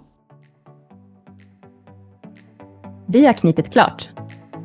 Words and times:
Vi 3.07 3.25
har 3.25 3.33
knipit 3.33 3.71
klart. 3.71 4.09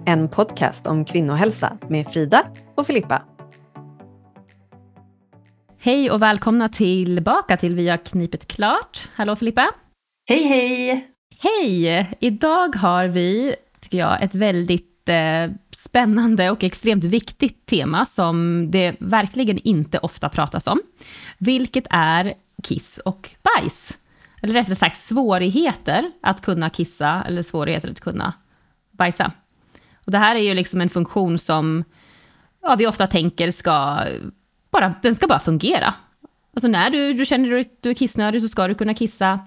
En 0.06 0.28
podcast 0.28 0.86
om 0.86 1.04
kvinnohälsa 1.04 1.78
med 1.88 2.06
Frida 2.06 2.46
och 2.74 2.86
Filippa. 2.86 3.22
Hej 5.78 6.10
och 6.10 6.22
välkomna 6.22 6.68
tillbaka 6.68 7.56
till 7.56 7.74
Vi 7.74 7.88
har 7.88 7.96
knipit 7.96 8.48
klart. 8.48 9.08
Hallå 9.14 9.36
Filippa! 9.36 9.70
Hej 10.28 10.42
hej! 10.42 11.08
Hej! 11.38 12.10
Idag 12.20 12.76
har 12.76 13.06
vi, 13.06 13.54
tycker 13.80 13.98
jag, 13.98 14.22
ett 14.22 14.34
väldigt 14.34 15.08
eh, 15.08 15.52
spännande 15.70 16.50
och 16.50 16.64
extremt 16.64 17.04
viktigt 17.04 17.66
tema 17.66 18.04
som 18.04 18.66
det 18.70 18.96
verkligen 19.00 19.58
inte 19.58 19.98
ofta 19.98 20.28
pratas 20.28 20.66
om, 20.66 20.80
vilket 21.38 21.86
är 21.90 22.34
kiss 22.62 22.98
och 22.98 23.30
bajs. 23.42 23.98
Eller 24.42 24.54
rättare 24.54 24.74
sagt 24.74 24.96
svårigheter 24.96 26.10
att 26.22 26.40
kunna 26.40 26.70
kissa 26.70 27.24
eller 27.26 27.42
svårigheter 27.42 27.90
att 27.90 28.00
kunna 28.00 28.32
bajsa. 28.92 29.32
Och 30.10 30.12
det 30.12 30.18
här 30.18 30.36
är 30.36 30.40
ju 30.40 30.54
liksom 30.54 30.80
en 30.80 30.88
funktion 30.88 31.38
som 31.38 31.84
ja, 32.62 32.74
vi 32.78 32.86
ofta 32.86 33.06
tänker 33.06 33.50
ska 33.50 33.98
bara, 34.70 34.94
den 35.02 35.14
ska 35.14 35.26
bara 35.26 35.38
fungera. 35.38 35.94
Alltså 36.54 36.68
när 36.68 36.90
du, 36.90 37.12
du 37.12 37.26
känner 37.26 37.58
att 37.58 37.66
du 37.80 37.90
är 37.90 37.94
kissnödig 37.94 38.42
så 38.42 38.48
ska 38.48 38.68
du 38.68 38.74
kunna 38.74 38.94
kissa. 38.94 39.40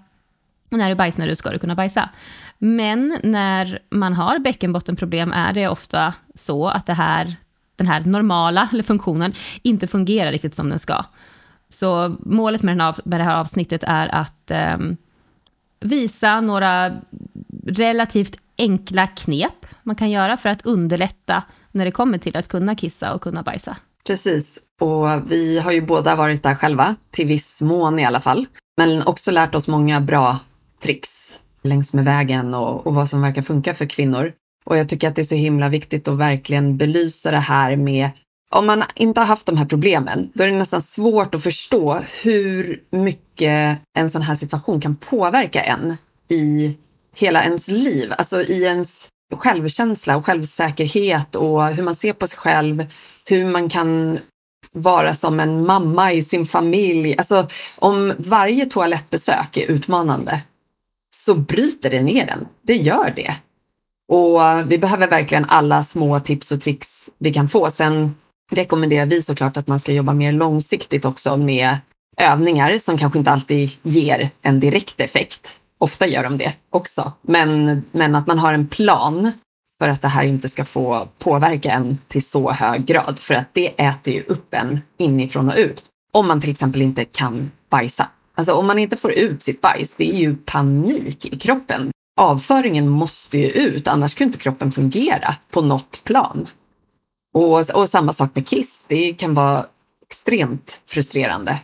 Och 0.71 0.77
när 0.77 0.85
du 0.85 0.91
är 0.91 0.95
bajsnödig 0.95 1.37
så 1.37 1.39
ska 1.39 1.49
du 1.49 1.59
kunna 1.59 1.75
bajsa. 1.75 2.09
Men 2.57 3.19
när 3.23 3.79
man 3.89 4.13
har 4.13 4.39
bäckenbottenproblem 4.39 5.31
är 5.31 5.53
det 5.53 5.67
ofta 5.67 6.13
så 6.35 6.67
att 6.67 6.85
det 6.85 6.93
här, 6.93 7.35
den 7.75 7.87
här 7.87 7.99
normala 7.99 8.69
eller 8.73 8.83
funktionen 8.83 9.33
inte 9.61 9.87
fungerar 9.87 10.31
riktigt 10.31 10.55
som 10.55 10.69
den 10.69 10.79
ska. 10.79 11.05
Så 11.69 12.15
målet 12.19 12.63
med, 12.63 12.71
den 12.71 12.81
av, 12.81 12.99
med 13.05 13.19
det 13.19 13.23
här 13.23 13.39
avsnittet 13.39 13.83
är 13.87 14.07
att 14.15 14.51
eh, 14.51 14.77
visa 15.79 16.41
några 16.41 16.91
relativt 17.67 18.42
enkla 18.57 19.07
knep 19.07 19.65
man 19.83 19.95
kan 19.95 20.09
göra 20.09 20.37
för 20.37 20.49
att 20.49 20.65
underlätta 20.65 21.43
när 21.71 21.85
det 21.85 21.91
kommer 21.91 22.17
till 22.17 22.37
att 22.37 22.47
kunna 22.47 22.75
kissa 22.75 23.13
och 23.13 23.21
kunna 23.21 23.43
bajsa. 23.43 23.77
Precis, 24.07 24.59
och 24.81 25.31
vi 25.31 25.59
har 25.59 25.71
ju 25.71 25.81
båda 25.81 26.15
varit 26.15 26.43
där 26.43 26.55
själva, 26.55 26.95
till 27.11 27.27
viss 27.27 27.61
mån 27.61 27.99
i 27.99 28.05
alla 28.05 28.19
fall, 28.19 28.45
men 28.77 29.07
också 29.07 29.31
lärt 29.31 29.55
oss 29.55 29.67
många 29.67 30.01
bra 30.01 30.39
tricks 30.83 31.39
längs 31.63 31.93
med 31.93 32.05
vägen 32.05 32.53
och, 32.53 32.87
och 32.87 32.93
vad 32.93 33.09
som 33.09 33.21
verkar 33.21 33.41
funka 33.41 33.73
för 33.73 33.85
kvinnor. 33.85 34.33
Och 34.65 34.77
jag 34.77 34.89
tycker 34.89 35.07
att 35.07 35.15
det 35.15 35.21
är 35.21 35.23
så 35.23 35.35
himla 35.35 35.69
viktigt 35.69 36.07
att 36.07 36.17
verkligen 36.17 36.77
belysa 36.77 37.31
det 37.31 37.37
här 37.37 37.75
med 37.75 38.09
om 38.55 38.65
man 38.65 38.83
inte 38.95 39.21
har 39.21 39.27
haft 39.27 39.45
de 39.45 39.57
här 39.57 39.65
problemen, 39.65 40.31
då 40.33 40.43
är 40.43 40.47
det 40.47 40.57
nästan 40.57 40.81
svårt 40.81 41.35
att 41.35 41.43
förstå 41.43 41.99
hur 42.23 42.83
mycket 42.91 43.79
en 43.97 44.09
sån 44.09 44.21
här 44.21 44.35
situation 44.35 44.81
kan 44.81 44.95
påverka 44.95 45.61
en 45.61 45.97
i 46.29 46.77
hela 47.15 47.43
ens 47.43 47.67
liv, 47.67 48.13
alltså 48.17 48.41
i 48.41 48.63
ens 48.63 49.09
självkänsla 49.33 50.17
och 50.17 50.25
självsäkerhet 50.25 51.35
och 51.35 51.67
hur 51.67 51.83
man 51.83 51.95
ser 51.95 52.13
på 52.13 52.27
sig 52.27 52.37
själv, 52.37 52.85
hur 53.25 53.45
man 53.45 53.69
kan 53.69 54.19
vara 54.71 55.15
som 55.15 55.39
en 55.39 55.65
mamma 55.65 56.13
i 56.13 56.23
sin 56.23 56.45
familj. 56.45 57.15
Alltså 57.17 57.47
om 57.75 58.13
varje 58.17 58.65
toalettbesök 58.65 59.57
är 59.57 59.65
utmanande 59.67 60.41
så 61.15 61.35
bryter 61.35 61.89
det 61.89 62.01
ner 62.01 62.25
den. 62.25 62.47
Det 62.61 62.75
gör 62.75 63.13
det. 63.15 63.35
Och 64.07 64.71
vi 64.71 64.77
behöver 64.77 65.07
verkligen 65.07 65.45
alla 65.45 65.83
små 65.83 66.19
tips 66.19 66.51
och 66.51 66.61
tricks 66.61 67.09
vi 67.17 67.33
kan 67.33 67.49
få. 67.49 67.69
Sen 67.69 68.15
rekommenderar 68.51 69.05
vi 69.05 69.21
såklart 69.21 69.57
att 69.57 69.67
man 69.67 69.79
ska 69.79 69.91
jobba 69.91 70.13
mer 70.13 70.31
långsiktigt 70.31 71.05
också 71.05 71.37
med 71.37 71.77
övningar 72.17 72.77
som 72.77 72.97
kanske 72.97 73.19
inte 73.19 73.31
alltid 73.31 73.71
ger 73.83 74.29
en 74.41 74.59
direkt 74.59 75.01
effekt. 75.01 75.59
Ofta 75.83 76.07
gör 76.07 76.23
de 76.23 76.37
det 76.37 76.53
också, 76.69 77.11
men, 77.21 77.81
men 77.91 78.15
att 78.15 78.27
man 78.27 78.39
har 78.39 78.53
en 78.53 78.67
plan 78.67 79.31
för 79.81 79.89
att 79.89 80.01
det 80.01 80.07
här 80.07 80.23
inte 80.23 80.49
ska 80.49 80.65
få 80.65 81.07
påverka 81.19 81.71
en 81.71 81.97
till 82.07 82.25
så 82.25 82.51
hög 82.51 82.85
grad, 82.85 83.19
för 83.19 83.33
att 83.33 83.53
det 83.53 83.67
äter 83.67 84.13
ju 84.13 84.23
upp 84.23 84.53
en 84.53 84.81
inifrån 84.97 85.49
och 85.49 85.57
ut. 85.57 85.83
Om 86.13 86.27
man 86.27 86.41
till 86.41 86.51
exempel 86.51 86.81
inte 86.81 87.05
kan 87.05 87.51
bajsa. 87.69 88.07
Alltså 88.35 88.53
om 88.53 88.67
man 88.67 88.79
inte 88.79 88.97
får 88.97 89.11
ut 89.11 89.43
sitt 89.43 89.61
bajs, 89.61 89.95
det 89.97 90.11
är 90.11 90.19
ju 90.19 90.35
panik 90.35 91.25
i 91.25 91.39
kroppen. 91.39 91.91
Avföringen 92.21 92.89
måste 92.89 93.37
ju 93.37 93.47
ut, 93.47 93.87
annars 93.87 94.15
kan 94.15 94.27
inte 94.27 94.39
kroppen 94.39 94.71
fungera 94.71 95.35
på 95.51 95.61
något 95.61 96.01
plan. 96.03 96.47
Och, 97.33 97.69
och 97.69 97.89
samma 97.89 98.13
sak 98.13 98.35
med 98.35 98.47
kiss, 98.47 98.85
det 98.89 99.13
kan 99.13 99.33
vara 99.33 99.65
extremt 100.07 100.81
frustrerande. 100.85 101.59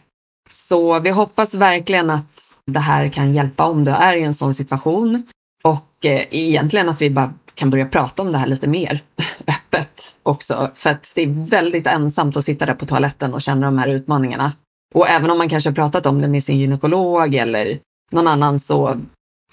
Så 0.51 0.99
vi 0.99 1.09
hoppas 1.09 1.53
verkligen 1.53 2.09
att 2.09 2.38
det 2.73 2.79
här 2.79 3.09
kan 3.09 3.33
hjälpa 3.33 3.65
om 3.65 3.85
du 3.85 3.91
är 3.91 4.15
i 4.15 4.23
en 4.23 4.33
sån 4.33 4.53
situation 4.53 5.27
och 5.63 6.05
eh, 6.05 6.25
egentligen 6.31 6.89
att 6.89 7.01
vi 7.01 7.09
bara 7.09 7.33
kan 7.55 7.69
börja 7.69 7.85
prata 7.85 8.21
om 8.21 8.31
det 8.31 8.37
här 8.37 8.47
lite 8.47 8.67
mer 8.67 9.03
öppet 9.47 10.01
också. 10.23 10.71
För 10.75 10.89
att 10.89 11.11
det 11.15 11.21
är 11.21 11.49
väldigt 11.49 11.87
ensamt 11.87 12.37
att 12.37 12.45
sitta 12.45 12.65
där 12.65 12.73
på 12.73 12.85
toaletten 12.85 13.33
och 13.33 13.41
känna 13.41 13.65
de 13.65 13.77
här 13.77 13.87
utmaningarna. 13.87 14.51
Och 14.95 15.09
även 15.09 15.31
om 15.31 15.37
man 15.37 15.49
kanske 15.49 15.69
har 15.69 15.75
pratat 15.75 16.05
om 16.05 16.21
det 16.21 16.27
med 16.27 16.43
sin 16.43 16.57
gynekolog 16.57 17.35
eller 17.35 17.79
någon 18.11 18.27
annan 18.27 18.59
så 18.59 18.95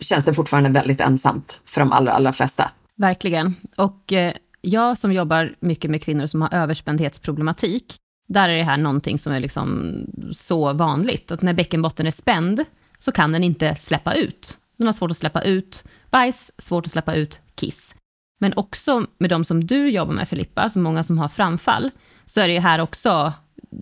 känns 0.00 0.24
det 0.24 0.34
fortfarande 0.34 0.70
väldigt 0.70 1.00
ensamt 1.00 1.62
för 1.66 1.80
de 1.80 1.92
allra, 1.92 2.12
allra 2.12 2.32
flesta. 2.32 2.70
Verkligen. 2.96 3.54
Och 3.78 4.12
eh, 4.12 4.34
jag 4.60 4.98
som 4.98 5.12
jobbar 5.12 5.54
mycket 5.60 5.90
med 5.90 6.02
kvinnor 6.02 6.26
som 6.26 6.42
har 6.42 6.54
överspändhetsproblematik, 6.54 7.96
där 8.28 8.48
är 8.48 8.56
det 8.56 8.62
här 8.62 8.76
någonting 8.76 9.18
som 9.18 9.32
är 9.32 9.40
liksom 9.40 9.94
så 10.32 10.72
vanligt, 10.72 11.30
att 11.30 11.42
när 11.42 11.54
bäckenbotten 11.54 12.06
är 12.06 12.10
spänd 12.10 12.64
så 12.98 13.12
kan 13.12 13.32
den 13.32 13.44
inte 13.44 13.74
släppa 13.74 14.14
ut. 14.14 14.58
Den 14.76 14.86
har 14.86 14.94
svårt 14.94 15.10
att 15.10 15.16
släppa 15.16 15.42
ut 15.42 15.84
bajs, 16.10 16.52
svårt 16.58 16.86
att 16.86 16.92
släppa 16.92 17.14
ut 17.14 17.40
kiss. 17.54 17.94
Men 18.40 18.52
också 18.56 19.06
med 19.18 19.30
de 19.30 19.44
som 19.44 19.66
du 19.66 19.90
jobbar 19.90 20.14
med 20.14 20.28
Filippa, 20.28 20.70
så 20.70 20.78
många 20.78 21.04
som 21.04 21.18
har 21.18 21.28
framfall, 21.28 21.90
så 22.24 22.40
är 22.40 22.48
det 22.48 22.54
ju 22.54 22.60
här 22.60 22.80
också 22.80 23.32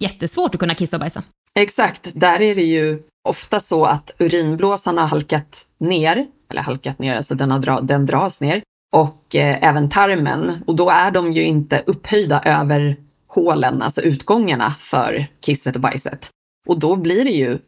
jättesvårt 0.01 0.55
att 0.55 0.61
kunna 0.61 0.75
kissa 0.75 0.97
och 0.97 1.01
bajsa. 1.01 1.23
Exakt, 1.59 2.11
där 2.15 2.43
är 2.43 2.55
det 2.55 2.65
ju 2.65 3.03
ofta 3.29 3.61
så 3.61 3.85
att 3.85 4.15
urinblåsan 4.19 4.99
har 4.99 5.07
halkat 5.07 5.67
ner, 5.79 6.27
eller 6.51 6.63
halkat 6.63 6.99
ner, 6.99 7.17
alltså 7.17 7.35
den, 7.35 7.51
har 7.51 7.59
dra, 7.59 7.81
den 7.81 8.07
dras 8.07 8.41
ner, 8.41 8.63
och 8.93 9.37
eh, 9.37 9.69
även 9.69 9.91
tarmen. 9.91 10.53
Och 10.67 10.77
då 10.77 10.91
är 10.91 11.11
de 11.11 11.33
ju 11.33 11.43
inte 11.43 11.83
upphöjda 11.87 12.43
över 12.45 12.97
hålen, 13.29 13.83
alltså 13.83 14.01
utgångarna 14.01 14.75
för 14.81 15.27
kisset 15.41 15.75
och 15.75 15.81
bajset. 15.81 16.31
Och 16.67 16.79
då 16.79 16.97
blir 16.97 17.25
det 17.25 17.31
ju 17.31 17.59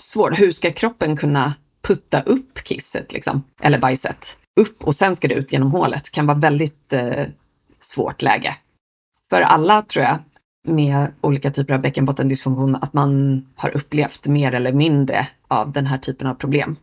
svårt. 0.00 0.38
Hur 0.38 0.52
ska 0.52 0.72
kroppen 0.72 1.16
kunna 1.16 1.54
putta 1.82 2.20
upp 2.20 2.64
kisset, 2.64 3.12
liksom, 3.12 3.42
eller 3.60 3.78
bajset, 3.78 4.38
upp 4.60 4.84
och 4.84 4.94
sen 4.94 5.16
ska 5.16 5.28
det 5.28 5.34
ut 5.34 5.52
genom 5.52 5.72
hålet? 5.72 6.04
Det 6.04 6.10
kan 6.10 6.26
vara 6.26 6.38
väldigt 6.38 6.92
eh, 6.92 7.26
svårt 7.80 8.22
läge. 8.22 8.56
För 9.30 9.40
alla, 9.40 9.82
tror 9.82 10.04
jag, 10.04 10.18
med 10.68 11.12
olika 11.20 11.50
typer 11.50 11.74
av 11.74 11.80
bäckenbottendysfunktion, 11.80 12.76
att 12.76 12.92
man 12.92 13.42
har 13.56 13.76
upplevt 13.76 14.26
mer 14.26 14.52
eller 14.52 14.72
mindre 14.72 15.28
av 15.48 15.72
den 15.72 15.86
här 15.86 15.98
typen 15.98 16.26
av 16.26 16.34
problem. 16.34 16.76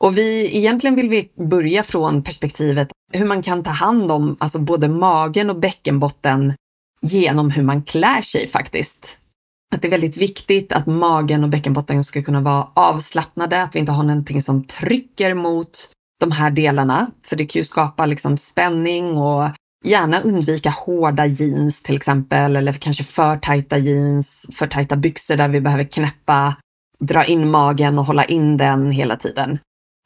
Och 0.00 0.18
vi, 0.18 0.56
egentligen 0.56 0.96
vill 0.96 1.08
vi 1.08 1.30
börja 1.34 1.82
från 1.82 2.22
perspektivet 2.22 2.88
hur 3.12 3.26
man 3.26 3.42
kan 3.42 3.62
ta 3.62 3.70
hand 3.70 4.12
om 4.12 4.36
alltså 4.40 4.58
både 4.58 4.88
magen 4.88 5.50
och 5.50 5.58
bäckenbotten 5.58 6.54
genom 7.02 7.50
hur 7.50 7.62
man 7.62 7.82
klär 7.82 8.22
sig 8.22 8.48
faktiskt. 8.48 9.18
Att 9.74 9.82
det 9.82 9.88
är 9.88 9.90
väldigt 9.90 10.16
viktigt 10.16 10.72
att 10.72 10.86
magen 10.86 11.44
och 11.44 11.50
bäckenbotten 11.50 12.04
ska 12.04 12.22
kunna 12.22 12.40
vara 12.40 12.68
avslappnade, 12.74 13.62
att 13.62 13.74
vi 13.74 13.78
inte 13.78 13.92
har 13.92 14.02
någonting 14.02 14.42
som 14.42 14.64
trycker 14.64 15.34
mot 15.34 15.90
de 16.20 16.32
här 16.32 16.50
delarna. 16.50 17.10
För 17.26 17.36
det 17.36 17.46
kan 17.46 17.60
ju 17.60 17.64
skapa 17.64 18.06
liksom 18.06 18.36
spänning 18.36 19.18
och 19.18 19.50
gärna 19.84 20.20
undvika 20.20 20.70
hårda 20.70 21.26
jeans 21.26 21.82
till 21.82 21.96
exempel, 21.96 22.56
eller 22.56 22.72
kanske 22.72 23.04
för 23.04 23.36
tajta 23.36 23.78
jeans, 23.78 24.46
för 24.52 24.66
tajta 24.66 24.96
byxor 24.96 25.36
där 25.36 25.48
vi 25.48 25.60
behöver 25.60 25.84
knäppa, 25.84 26.56
dra 27.00 27.24
in 27.24 27.50
magen 27.50 27.98
och 27.98 28.04
hålla 28.04 28.24
in 28.24 28.56
den 28.56 28.90
hela 28.90 29.16
tiden. 29.16 29.58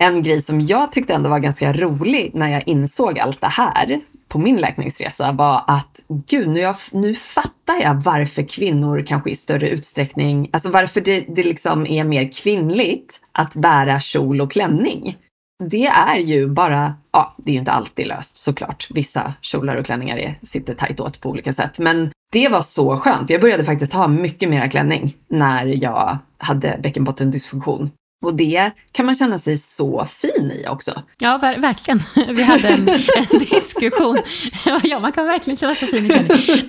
En 0.02 0.22
grej 0.22 0.42
som 0.42 0.60
jag 0.60 0.92
tyckte 0.92 1.14
ändå 1.14 1.30
var 1.30 1.38
ganska 1.38 1.72
rolig 1.72 2.30
när 2.34 2.48
jag 2.48 2.68
insåg 2.68 3.18
allt 3.18 3.40
det 3.40 3.46
här 3.46 4.00
på 4.32 4.38
min 4.38 4.56
läkningsresa 4.56 5.32
var 5.32 5.64
att 5.66 6.04
gud, 6.26 6.48
nu, 6.48 6.60
jag, 6.60 6.76
nu 6.92 7.14
fattar 7.14 7.80
jag 7.82 7.94
varför 7.94 8.42
kvinnor 8.48 9.04
kanske 9.06 9.30
i 9.30 9.34
större 9.34 9.68
utsträckning, 9.68 10.50
alltså 10.52 10.70
varför 10.70 11.00
det, 11.00 11.24
det 11.28 11.42
liksom 11.42 11.86
är 11.86 12.04
mer 12.04 12.32
kvinnligt 12.32 13.20
att 13.32 13.54
bära 13.54 14.00
kjol 14.00 14.40
och 14.40 14.52
klänning. 14.52 15.16
Det 15.64 15.86
är 15.86 16.16
ju 16.16 16.48
bara, 16.48 16.94
ja, 17.12 17.34
det 17.38 17.50
är 17.50 17.52
ju 17.52 17.58
inte 17.58 17.72
alltid 17.72 18.06
löst 18.06 18.36
såklart. 18.36 18.88
Vissa 18.90 19.34
kjolar 19.40 19.76
och 19.76 19.86
klänningar 19.86 20.16
är, 20.16 20.38
sitter 20.42 20.74
tajt 20.74 21.00
åt 21.00 21.20
på 21.20 21.30
olika 21.30 21.52
sätt, 21.52 21.78
men 21.78 22.10
det 22.32 22.48
var 22.48 22.62
så 22.62 22.96
skönt. 22.96 23.30
Jag 23.30 23.40
började 23.40 23.64
faktiskt 23.64 23.92
ha 23.92 24.08
mycket 24.08 24.48
mera 24.48 24.68
klänning 24.68 25.16
när 25.28 25.66
jag 25.66 26.18
hade 26.38 26.80
bäckenbottendysfunktion. 26.82 27.90
Och 28.22 28.34
det 28.34 28.70
kan 28.92 29.06
man 29.06 29.14
känna 29.14 29.38
sig 29.38 29.58
så 29.58 30.04
fin 30.04 30.52
i 30.52 30.68
också. 30.68 31.02
Ja, 31.18 31.38
ver 31.38 31.58
verkligen. 31.58 32.00
Vi 32.36 32.42
hade 32.42 32.68
en, 32.68 32.88
en 32.88 33.38
diskussion. 33.50 34.18
Ja, 34.84 35.00
man 35.00 35.12
kan 35.12 35.26
verkligen 35.26 35.56
känna 35.56 35.74
sig 35.74 35.88
fin 35.88 36.10
i 36.10 36.68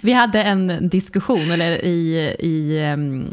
Vi 0.00 0.12
hade 0.12 0.42
en 0.42 0.88
diskussion 0.88 1.50
eller 1.50 1.84
i, 1.84 2.16
i 2.38 2.78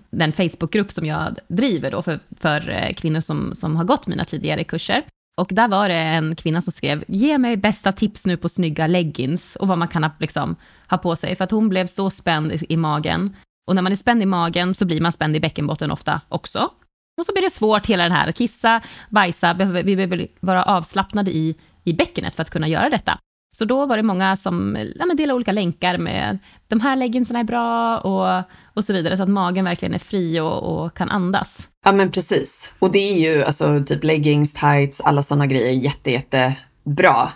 den 0.09 0.33
Facebookgrupp 0.33 0.91
som 0.91 1.05
jag 1.05 1.35
driver 1.47 1.91
då 1.91 2.01
för, 2.01 2.19
för 2.39 2.69
eh, 2.69 2.93
kvinnor 2.93 3.19
som, 3.19 3.55
som 3.55 3.75
har 3.75 3.83
gått 3.83 4.07
mina 4.07 4.25
tidigare 4.25 4.63
kurser. 4.63 5.03
Och 5.39 5.49
där 5.51 5.67
var 5.67 5.89
det 5.89 5.95
en 5.95 6.35
kvinna 6.35 6.61
som 6.61 6.73
skrev, 6.73 7.03
ge 7.07 7.37
mig 7.37 7.57
bästa 7.57 7.91
tips 7.91 8.25
nu 8.25 8.37
på 8.37 8.49
snygga 8.49 8.87
leggings 8.87 9.55
och 9.55 9.67
vad 9.67 9.77
man 9.77 9.87
kan 9.87 10.09
liksom, 10.19 10.55
ha 10.89 10.97
på 10.97 11.15
sig. 11.15 11.35
För 11.35 11.43
att 11.43 11.51
hon 11.51 11.69
blev 11.69 11.87
så 11.87 12.09
spänd 12.09 12.51
i, 12.51 12.65
i 12.69 12.77
magen. 12.77 13.35
Och 13.67 13.75
när 13.75 13.81
man 13.81 13.91
är 13.91 13.95
spänd 13.95 14.21
i 14.21 14.25
magen 14.25 14.73
så 14.73 14.85
blir 14.85 15.01
man 15.01 15.11
spänd 15.11 15.35
i 15.35 15.39
bäckenbotten 15.39 15.91
ofta 15.91 16.21
också. 16.29 16.69
Och 17.19 17.25
så 17.25 17.31
blir 17.31 17.41
det 17.41 17.49
svårt 17.49 17.87
hela 17.87 18.03
den 18.03 18.11
här, 18.11 18.27
att 18.27 18.35
kissa, 18.35 18.81
bajsa, 19.09 19.53
vi 19.83 19.95
behöver 19.95 20.27
vara 20.39 20.63
avslappnade 20.63 21.31
i, 21.31 21.55
i 21.83 21.93
bäckenet 21.93 22.35
för 22.35 22.41
att 22.41 22.49
kunna 22.49 22.67
göra 22.67 22.89
detta. 22.89 23.19
Så 23.51 23.65
då 23.65 23.85
var 23.85 23.97
det 23.97 24.03
många 24.03 24.37
som 24.37 24.77
ja, 24.95 25.05
men 25.05 25.17
delade 25.17 25.35
olika 25.35 25.51
länkar 25.51 25.97
med 25.97 26.39
de 26.67 26.79
här 26.79 26.95
leggingsen 26.95 27.35
är 27.35 27.43
bra 27.43 27.97
och, 27.97 28.43
och 28.73 28.83
så 28.83 28.93
vidare, 28.93 29.17
så 29.17 29.23
att 29.23 29.29
magen 29.29 29.65
verkligen 29.65 29.93
är 29.93 29.99
fri 29.99 30.39
och, 30.39 30.83
och 30.83 30.93
kan 30.93 31.09
andas. 31.09 31.67
Ja 31.85 31.91
men 31.91 32.11
precis. 32.11 32.73
Och 32.79 32.91
det 32.91 32.99
är 32.99 33.33
ju 33.33 33.43
alltså 33.43 33.83
typ 33.85 34.03
leggings, 34.03 34.53
tights, 34.53 35.01
alla 35.01 35.23
sådana 35.23 35.47
grejer 35.47 35.71
jätte, 35.71 36.11
jättebra. 36.11 37.29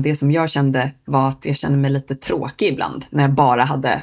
Det 0.00 0.16
som 0.16 0.32
jag 0.32 0.50
kände 0.50 0.90
var 1.04 1.28
att 1.28 1.46
jag 1.46 1.56
kände 1.56 1.78
mig 1.78 1.90
lite 1.90 2.14
tråkig 2.14 2.68
ibland 2.68 3.04
när 3.10 3.22
jag 3.22 3.32
bara 3.32 3.64
hade 3.64 4.02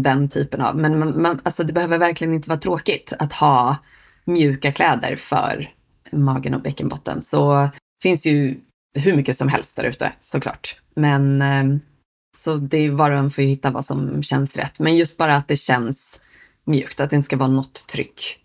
den 0.00 0.28
typen 0.28 0.60
av, 0.60 0.76
men 0.76 0.98
man, 0.98 1.22
man, 1.22 1.40
alltså 1.42 1.64
det 1.64 1.72
behöver 1.72 1.98
verkligen 1.98 2.34
inte 2.34 2.48
vara 2.48 2.60
tråkigt 2.60 3.12
att 3.18 3.32
ha 3.32 3.76
mjuka 4.24 4.72
kläder 4.72 5.16
för 5.16 5.70
magen 6.12 6.54
och 6.54 6.62
bäckenbotten. 6.62 7.22
Så 7.22 7.68
finns 8.02 8.26
ju 8.26 8.60
hur 8.98 9.16
mycket 9.16 9.36
som 9.36 9.48
helst 9.48 9.76
där 9.76 9.84
ute 9.84 10.12
såklart. 10.20 10.80
Men 10.94 11.42
eh, 11.42 11.78
så 12.36 12.56
det 12.56 12.78
är 12.78 12.90
var 12.90 13.10
och 13.10 13.18
en 13.18 13.30
får 13.30 13.42
hitta 13.42 13.70
vad 13.70 13.84
som 13.84 14.22
känns 14.22 14.56
rätt. 14.56 14.78
Men 14.78 14.96
just 14.96 15.18
bara 15.18 15.36
att 15.36 15.48
det 15.48 15.56
känns 15.56 16.20
mjukt, 16.64 17.00
att 17.00 17.10
det 17.10 17.16
inte 17.16 17.26
ska 17.26 17.36
vara 17.36 17.48
något 17.48 17.86
tryck 17.86 18.38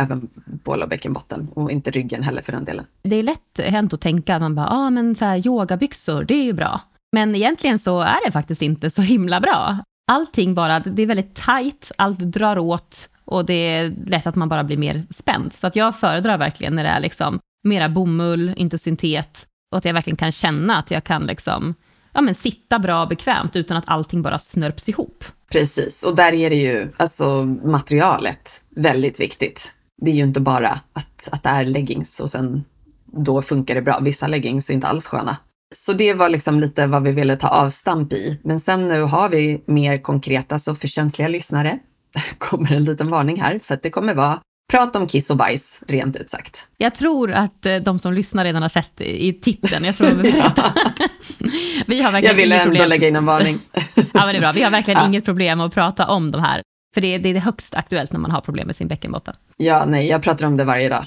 över 0.00 0.20
bål 0.64 0.82
och 0.82 0.88
bäckenbotten 0.88 1.48
och 1.54 1.70
inte 1.70 1.90
ryggen 1.90 2.22
heller 2.22 2.42
för 2.42 2.52
den 2.52 2.64
delen. 2.64 2.86
Det 3.02 3.16
är 3.16 3.22
lätt 3.22 3.58
hänt 3.58 3.92
att 3.92 4.00
tänka 4.00 4.34
att 4.34 4.42
man 4.42 4.54
bara, 4.54 4.68
ah, 4.68 4.90
men 4.90 5.14
så 5.14 5.24
här, 5.24 5.46
yogabyxor, 5.46 6.24
det 6.24 6.34
är 6.34 6.44
ju 6.44 6.52
bra. 6.52 6.80
Men 7.12 7.34
egentligen 7.34 7.78
så 7.78 8.00
är 8.00 8.26
det 8.26 8.32
faktiskt 8.32 8.62
inte 8.62 8.90
så 8.90 9.02
himla 9.02 9.40
bra. 9.40 9.78
Allting 10.12 10.54
bara, 10.54 10.80
det 10.80 11.02
är 11.02 11.06
väldigt 11.06 11.34
tajt, 11.34 11.92
allt 11.98 12.18
drar 12.18 12.58
åt, 12.58 13.08
och 13.24 13.46
det 13.46 13.54
är 13.54 13.94
lätt 14.06 14.26
att 14.26 14.34
man 14.34 14.48
bara 14.48 14.64
blir 14.64 14.76
mer 14.76 15.02
spänd. 15.10 15.52
Så 15.52 15.66
att 15.66 15.76
jag 15.76 15.96
föredrar 15.96 16.38
verkligen 16.38 16.76
när 16.76 16.84
det 16.84 16.90
är 16.90 17.00
liksom 17.00 17.40
mera 17.64 17.88
bomull, 17.88 18.52
inte 18.56 18.78
syntet. 18.78 19.46
Och 19.70 19.78
att 19.78 19.84
jag 19.84 19.94
verkligen 19.94 20.16
kan 20.16 20.32
känna 20.32 20.76
att 20.76 20.90
jag 20.90 21.04
kan 21.04 21.26
liksom, 21.26 21.74
ja, 22.12 22.20
men 22.20 22.34
sitta 22.34 22.78
bra 22.78 23.02
och 23.02 23.08
bekvämt 23.08 23.56
utan 23.56 23.76
att 23.76 23.84
allting 23.86 24.22
bara 24.22 24.38
snörps 24.38 24.88
ihop. 24.88 25.24
Precis, 25.52 26.02
och 26.02 26.16
där 26.16 26.32
är 26.32 26.50
det 26.50 26.56
ju 26.56 26.88
alltså 26.96 27.44
materialet 27.64 28.62
väldigt 28.76 29.20
viktigt. 29.20 29.72
Det 30.02 30.10
är 30.10 30.14
ju 30.14 30.22
inte 30.22 30.40
bara 30.40 30.80
att, 30.92 31.28
att 31.32 31.42
det 31.42 31.48
är 31.48 31.64
leggings 31.64 32.20
och 32.20 32.30
sen 32.30 32.64
då 33.06 33.42
funkar 33.42 33.74
det 33.74 33.82
bra. 33.82 33.98
Vissa 33.98 34.26
leggings 34.26 34.70
är 34.70 34.74
inte 34.74 34.86
alls 34.86 35.06
sköna. 35.06 35.36
Så 35.74 35.92
det 35.92 36.14
var 36.14 36.28
liksom 36.28 36.60
lite 36.60 36.86
vad 36.86 37.02
vi 37.02 37.12
ville 37.12 37.36
ta 37.36 37.48
avstamp 37.48 38.12
i. 38.12 38.40
Men 38.44 38.60
sen 38.60 38.88
nu 38.88 39.02
har 39.02 39.28
vi 39.28 39.62
mer 39.66 39.98
konkreta, 39.98 40.58
så 40.58 40.74
för 40.74 40.88
känsliga 40.88 41.28
lyssnare 41.28 41.78
kommer 42.38 42.72
en 42.72 42.84
liten 42.84 43.08
varning 43.08 43.40
här, 43.40 43.60
för 43.62 43.74
att 43.74 43.82
det 43.82 43.90
kommer 43.90 44.14
vara 44.14 44.40
prat 44.72 44.96
om 44.96 45.06
kiss 45.06 45.30
och 45.30 45.36
bajs, 45.36 45.82
rent 45.88 46.16
ut 46.16 46.30
sagt. 46.30 46.68
Jag 46.76 46.94
tror 46.94 47.32
att 47.32 47.66
eh, 47.66 47.76
de 47.76 47.98
som 47.98 48.12
lyssnar 48.12 48.44
redan 48.44 48.62
har 48.62 48.68
sett 48.68 49.00
i 49.00 49.32
titeln. 49.32 49.84
Jag 49.84 49.96
tror 49.96 50.06
de 50.06 50.18
är 50.18 50.22
beredda. 50.22 50.74
vi 51.86 52.02
har 52.02 52.12
verkligen 52.12 52.36
Jag 52.36 52.42
ville 52.42 52.56
ändå 52.56 52.70
problem. 52.70 52.88
lägga 52.88 53.08
in 53.08 53.16
en 53.16 53.26
varning. 53.26 53.60
ja, 53.94 54.02
men 54.14 54.28
det 54.28 54.36
är 54.36 54.40
bra. 54.40 54.52
Vi 54.52 54.62
har 54.62 54.70
verkligen 54.70 55.00
ja. 55.00 55.06
inget 55.06 55.24
problem 55.24 55.60
att 55.60 55.74
prata 55.74 56.06
om 56.06 56.30
de 56.30 56.42
här. 56.42 56.62
För 56.94 57.00
det 57.00 57.14
är, 57.14 57.18
det 57.18 57.28
är 57.28 57.34
högst 57.34 57.74
aktuellt 57.74 58.12
när 58.12 58.20
man 58.20 58.30
har 58.30 58.40
problem 58.40 58.66
med 58.66 58.76
sin 58.76 58.88
bäckenbotten. 58.88 59.34
Ja, 59.56 59.84
nej, 59.84 60.08
jag 60.08 60.22
pratar 60.22 60.46
om 60.46 60.56
det 60.56 60.64
varje 60.64 60.88
dag. 60.88 61.06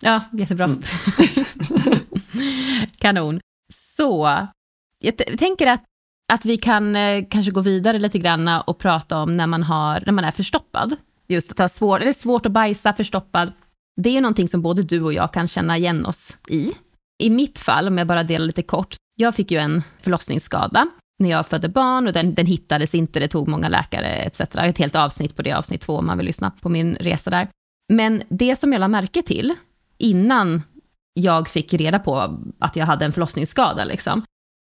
Ja, 0.00 0.20
jättebra. 0.32 0.64
Mm. 0.64 0.82
Kanon. 2.98 3.40
Så, 3.72 4.46
jag 4.98 5.16
tänker 5.38 5.66
att 5.66 5.82
att 6.32 6.44
vi 6.44 6.56
kan 6.56 6.96
eh, 6.96 7.24
kanske 7.30 7.52
gå 7.52 7.60
vidare 7.60 7.98
lite 7.98 8.18
grann 8.18 8.48
och 8.66 8.78
prata 8.78 9.18
om 9.18 9.36
när 9.36 9.46
man, 9.46 9.62
har, 9.62 10.02
när 10.06 10.12
man 10.12 10.24
är 10.24 10.30
förstoppad. 10.30 10.96
Just 11.28 11.52
att 11.52 11.58
ha 11.58 11.68
svår, 11.68 12.00
eller 12.00 12.12
svårt 12.12 12.46
att 12.46 12.52
bajsa 12.52 12.92
förstoppad. 12.92 13.52
Det 13.96 14.08
är 14.08 14.14
ju 14.14 14.20
någonting 14.20 14.48
som 14.48 14.62
både 14.62 14.82
du 14.82 15.02
och 15.02 15.12
jag 15.12 15.32
kan 15.32 15.48
känna 15.48 15.76
igen 15.78 16.06
oss 16.06 16.36
i. 16.48 16.72
I 17.18 17.30
mitt 17.30 17.58
fall, 17.58 17.88
om 17.88 17.98
jag 17.98 18.06
bara 18.06 18.22
delar 18.22 18.46
lite 18.46 18.62
kort, 18.62 18.96
jag 19.16 19.34
fick 19.34 19.50
ju 19.50 19.58
en 19.58 19.82
förlossningsskada 20.02 20.86
när 21.18 21.30
jag 21.30 21.46
födde 21.46 21.68
barn 21.68 22.06
och 22.06 22.12
den, 22.12 22.34
den 22.34 22.46
hittades 22.46 22.94
inte, 22.94 23.20
det 23.20 23.28
tog 23.28 23.48
många 23.48 23.68
läkare 23.68 24.06
etc. 24.06 24.40
Ett 24.40 24.78
helt 24.78 24.94
avsnitt 24.94 25.36
på 25.36 25.42
det, 25.42 25.52
avsnitt 25.52 25.80
två 25.80 25.96
om 25.96 26.06
man 26.06 26.18
vill 26.18 26.26
lyssna 26.26 26.50
på 26.50 26.68
min 26.68 26.94
resa 26.94 27.30
där. 27.30 27.48
Men 27.92 28.22
det 28.28 28.56
som 28.56 28.72
jag 28.72 28.80
la 28.80 28.88
märke 28.88 29.22
till 29.22 29.54
innan 29.98 30.62
jag 31.14 31.48
fick 31.48 31.74
reda 31.74 31.98
på 31.98 32.38
att 32.58 32.76
jag 32.76 32.86
hade 32.86 33.04
en 33.04 33.12
förlossningsskada, 33.12 33.84
liksom, 33.84 34.22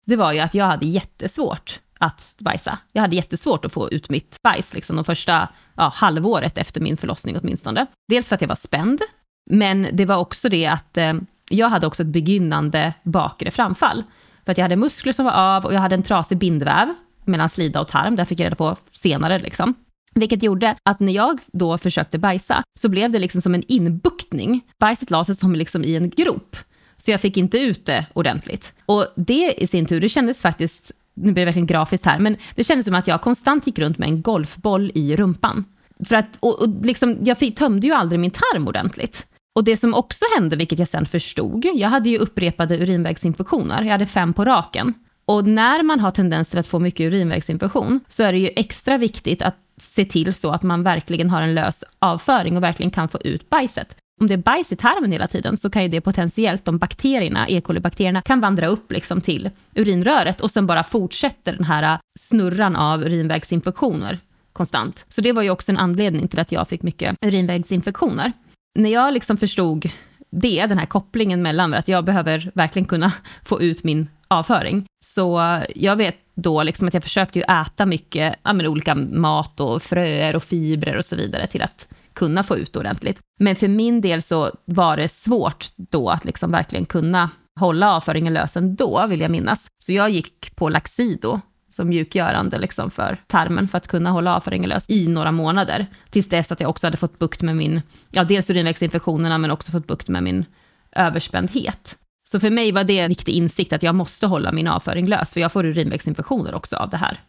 det 0.09 0.15
var 0.15 0.33
ju 0.33 0.39
att 0.39 0.53
jag 0.53 0.65
hade 0.65 0.85
jättesvårt 0.85 1.79
att 1.99 2.35
bajsa. 2.39 2.79
Jag 2.91 3.01
hade 3.01 3.15
jättesvårt 3.15 3.65
att 3.65 3.73
få 3.73 3.91
ut 3.91 4.09
mitt 4.09 4.41
bajs, 4.43 4.73
liksom 4.73 4.95
de 4.95 5.05
första 5.05 5.49
ja, 5.75 5.91
halvåret 5.95 6.57
efter 6.57 6.81
min 6.81 6.97
förlossning 6.97 7.37
åtminstone. 7.41 7.85
Dels 8.07 8.27
för 8.27 8.35
att 8.35 8.41
jag 8.41 8.47
var 8.47 8.55
spänd, 8.55 9.01
men 9.49 9.87
det 9.93 10.05
var 10.05 10.17
också 10.17 10.49
det 10.49 10.67
att 10.67 10.97
eh, 10.97 11.13
jag 11.49 11.69
hade 11.69 11.87
också 11.87 12.03
ett 12.03 12.09
begynnande 12.09 12.93
bakre 13.03 13.51
framfall. 13.51 14.03
För 14.45 14.51
att 14.51 14.57
jag 14.57 14.65
hade 14.65 14.75
muskler 14.75 15.13
som 15.13 15.25
var 15.25 15.31
av 15.31 15.65
och 15.65 15.73
jag 15.73 15.79
hade 15.79 15.95
en 15.95 16.03
trasig 16.03 16.37
bindväv 16.37 16.93
mellan 17.25 17.49
slida 17.49 17.81
och 17.81 17.87
tarm, 17.87 18.15
det 18.15 18.25
fick 18.25 18.39
jag 18.39 18.45
reda 18.45 18.55
på 18.55 18.75
senare 18.91 19.39
liksom. 19.39 19.73
Vilket 20.13 20.43
gjorde 20.43 20.75
att 20.83 20.99
när 20.99 21.13
jag 21.13 21.39
då 21.51 21.77
försökte 21.77 22.17
bajsa 22.17 22.63
så 22.79 22.89
blev 22.89 23.11
det 23.11 23.19
liksom 23.19 23.41
som 23.41 23.55
en 23.55 23.63
inbuktning. 23.67 24.61
Bajset 24.79 25.11
la 25.11 25.25
sig 25.25 25.35
som 25.35 25.55
liksom 25.55 25.83
i 25.83 25.95
en 25.95 26.09
grop. 26.09 26.57
Så 27.01 27.11
jag 27.11 27.21
fick 27.21 27.37
inte 27.37 27.59
ut 27.59 27.85
det 27.85 28.05
ordentligt. 28.13 28.73
Och 28.85 29.07
det 29.15 29.53
i 29.57 29.67
sin 29.67 29.85
tur, 29.85 30.01
det 30.01 30.09
kändes 30.09 30.41
faktiskt, 30.41 30.91
nu 31.13 31.31
blir 31.31 31.41
det 31.41 31.45
verkligen 31.45 31.67
grafiskt 31.67 32.05
här, 32.05 32.19
men 32.19 32.37
det 32.55 32.63
kändes 32.63 32.85
som 32.85 32.95
att 32.95 33.07
jag 33.07 33.21
konstant 33.21 33.67
gick 33.67 33.79
runt 33.79 33.97
med 33.97 34.09
en 34.09 34.21
golfboll 34.21 34.91
i 34.95 35.15
rumpan. 35.15 35.65
För 36.05 36.15
att, 36.15 36.37
och, 36.39 36.61
och 36.61 36.85
liksom, 36.85 37.17
jag 37.21 37.37
fick, 37.37 37.57
tömde 37.57 37.87
ju 37.87 37.93
aldrig 37.93 38.19
min 38.19 38.31
tarm 38.31 38.67
ordentligt. 38.67 39.25
Och 39.55 39.63
det 39.63 39.77
som 39.77 39.93
också 39.93 40.25
hände, 40.37 40.55
vilket 40.55 40.79
jag 40.79 40.87
sen 40.87 41.05
förstod, 41.05 41.65
jag 41.75 41.89
hade 41.89 42.09
ju 42.09 42.17
upprepade 42.17 42.77
urinvägsinfektioner, 42.77 43.81
jag 43.81 43.91
hade 43.91 44.05
fem 44.05 44.33
på 44.33 44.45
raken. 44.45 44.93
Och 45.25 45.45
när 45.45 45.83
man 45.83 45.99
har 45.99 46.11
tendenser 46.11 46.59
att 46.59 46.67
få 46.67 46.79
mycket 46.79 47.07
urinvägsinfektion 47.07 47.99
så 48.07 48.23
är 48.23 48.31
det 48.31 48.39
ju 48.39 48.49
extra 48.55 48.97
viktigt 48.97 49.41
att 49.41 49.55
se 49.77 50.05
till 50.05 50.33
så 50.33 50.51
att 50.51 50.63
man 50.63 50.83
verkligen 50.83 51.29
har 51.29 51.41
en 51.41 51.55
lös 51.55 51.83
avföring 51.99 52.57
och 52.57 52.63
verkligen 52.63 52.91
kan 52.91 53.09
få 53.09 53.19
ut 53.21 53.49
bajset. 53.49 53.95
Om 54.19 54.27
det 54.27 54.33
är 54.33 54.37
bajs 54.37 54.71
i 54.71 54.75
tarmen 54.75 55.11
hela 55.11 55.27
tiden 55.27 55.57
så 55.57 55.69
kan 55.69 55.83
ju 55.83 55.89
det 55.89 56.01
potentiellt, 56.01 56.65
de 56.65 56.77
bakterierna, 56.77 57.47
E. 57.49 57.61
coli-bakterierna, 57.61 58.21
kan 58.21 58.39
vandra 58.39 58.67
upp 58.67 58.91
liksom 58.91 59.21
till 59.21 59.49
urinröret 59.75 60.41
och 60.41 60.51
sen 60.51 60.67
bara 60.67 60.83
fortsätter 60.83 61.53
den 61.53 61.63
här 61.63 61.83
äh, 61.83 61.99
snurran 62.19 62.75
av 62.75 63.03
urinvägsinfektioner 63.03 64.19
konstant. 64.53 65.05
Så 65.07 65.21
det 65.21 65.31
var 65.31 65.41
ju 65.41 65.49
också 65.49 65.71
en 65.71 65.77
anledning 65.77 66.27
till 66.27 66.39
att 66.39 66.51
jag 66.51 66.67
fick 66.67 66.81
mycket 66.81 67.15
urinvägsinfektioner. 67.25 68.33
När 68.79 68.89
jag 68.89 69.13
liksom 69.13 69.37
förstod 69.37 69.89
det, 70.29 70.65
den 70.65 70.77
här 70.77 70.85
kopplingen 70.85 71.41
mellan 71.41 71.73
att 71.73 71.87
jag 71.87 72.05
behöver 72.05 72.51
verkligen 72.53 72.85
kunna 72.85 73.13
få 73.43 73.61
ut 73.61 73.83
min 73.83 74.07
avföring. 74.27 74.85
Så 75.05 75.59
jag 75.75 75.95
vet 75.95 76.17
då 76.35 76.63
liksom 76.63 76.87
att 76.87 76.93
jag 76.93 77.03
försökte 77.03 77.39
ju 77.39 77.43
äta 77.43 77.85
mycket 77.85 78.35
ja, 78.43 78.53
men 78.53 78.67
olika 78.67 78.95
mat 78.95 79.59
och 79.59 79.83
fröer 79.83 80.35
och 80.35 80.43
fibrer 80.43 80.97
och 80.97 81.05
så 81.05 81.15
vidare 81.15 81.47
till 81.47 81.61
att 81.61 81.87
kunna 82.19 82.43
få 82.43 82.57
ut 82.57 82.75
ordentligt. 82.75 83.19
Men 83.39 83.55
för 83.55 83.67
min 83.67 84.01
del 84.01 84.21
så 84.21 84.51
var 84.65 84.97
det 84.97 85.07
svårt 85.07 85.65
då 85.77 86.09
att 86.09 86.25
liksom 86.25 86.51
verkligen 86.51 86.85
kunna 86.85 87.29
hålla 87.59 87.95
avföringen 87.95 88.33
lös 88.33 88.57
ändå, 88.57 89.07
vill 89.07 89.21
jag 89.21 89.31
minnas. 89.31 89.67
Så 89.83 89.93
jag 89.93 90.09
gick 90.09 90.55
på 90.55 90.69
Laxido 90.69 91.39
som 91.69 91.89
mjukgörande 91.89 92.57
liksom 92.57 92.91
för 92.91 93.17
tarmen 93.27 93.67
för 93.67 93.77
att 93.77 93.87
kunna 93.87 94.09
hålla 94.09 94.35
avföringen 94.35 94.69
lös 94.69 94.89
i 94.89 95.07
några 95.07 95.31
månader. 95.31 95.87
Tills 96.09 96.29
dess 96.29 96.51
att 96.51 96.59
jag 96.59 96.69
också 96.69 96.87
hade 96.87 96.97
fått 96.97 97.19
bukt 97.19 97.41
med 97.41 97.55
min, 97.55 97.81
ja 98.11 98.23
dels 98.23 98.49
urinvägsinfektionerna 98.49 99.37
men 99.37 99.51
också 99.51 99.71
fått 99.71 99.87
bukt 99.87 100.07
med 100.07 100.23
min 100.23 100.45
överspändhet. 100.91 101.97
Så 102.29 102.39
för 102.39 102.49
mig 102.49 102.71
var 102.71 102.83
det 102.83 102.99
en 102.99 103.09
viktig 103.09 103.33
insikt 103.33 103.73
att 103.73 103.83
jag 103.83 103.95
måste 103.95 104.27
hålla 104.27 104.51
min 104.51 104.67
avföring 104.67 105.07
lös, 105.07 105.33
för 105.33 105.41
jag 105.41 105.51
får 105.51 105.65
urinvägsinfektioner 105.65 106.55
också 106.55 106.75
av 106.75 106.89
det 106.89 106.97
här. 106.97 107.19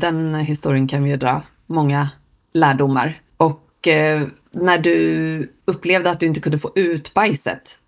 Den 0.00 0.34
historien 0.34 0.88
kan 0.88 1.04
vi 1.04 1.10
ju 1.10 1.16
dra 1.16 1.42
många 1.66 2.10
lärdomar. 2.54 3.23
Och 3.84 3.88
eh, 3.88 4.22
när 4.50 4.78
du 4.78 5.52
upplevde 5.64 6.10
att 6.10 6.20
du 6.20 6.26
inte 6.26 6.40
kunde 6.40 6.58
få 6.58 6.72
ut 6.74 7.14
bajset, 7.14 7.78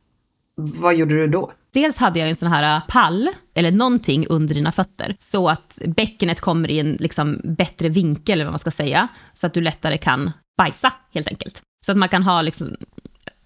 vad 0.57 0.95
gjorde 0.95 1.15
du 1.15 1.27
då? 1.27 1.53
Dels 1.73 1.97
hade 1.97 2.19
jag 2.19 2.29
en 2.29 2.37
sån 2.37 2.49
här 2.49 2.81
pall, 2.89 3.29
eller 3.55 3.71
någonting 3.71 4.27
under 4.27 4.55
dina 4.55 4.73
fötter, 4.73 5.17
så 5.19 5.49
att 5.49 5.79
bäckenet 5.87 6.41
kommer 6.41 6.71
i 6.71 6.79
en 6.79 6.93
liksom 6.93 7.41
bättre 7.45 7.89
vinkel, 7.89 8.33
eller 8.33 8.45
vad 8.45 8.53
man 8.53 8.59
ska 8.59 8.71
säga, 8.71 9.09
så 9.33 9.47
att 9.47 9.55
du 9.55 9.61
lättare 9.61 9.99
kan 9.99 10.33
bajsa, 10.59 10.93
helt 11.15 11.29
enkelt. 11.29 11.63
Så 11.87 11.93
att 11.93 11.99
man 11.99 12.09
kan 12.09 12.23
ha 12.23 12.43
liksom 12.43 12.77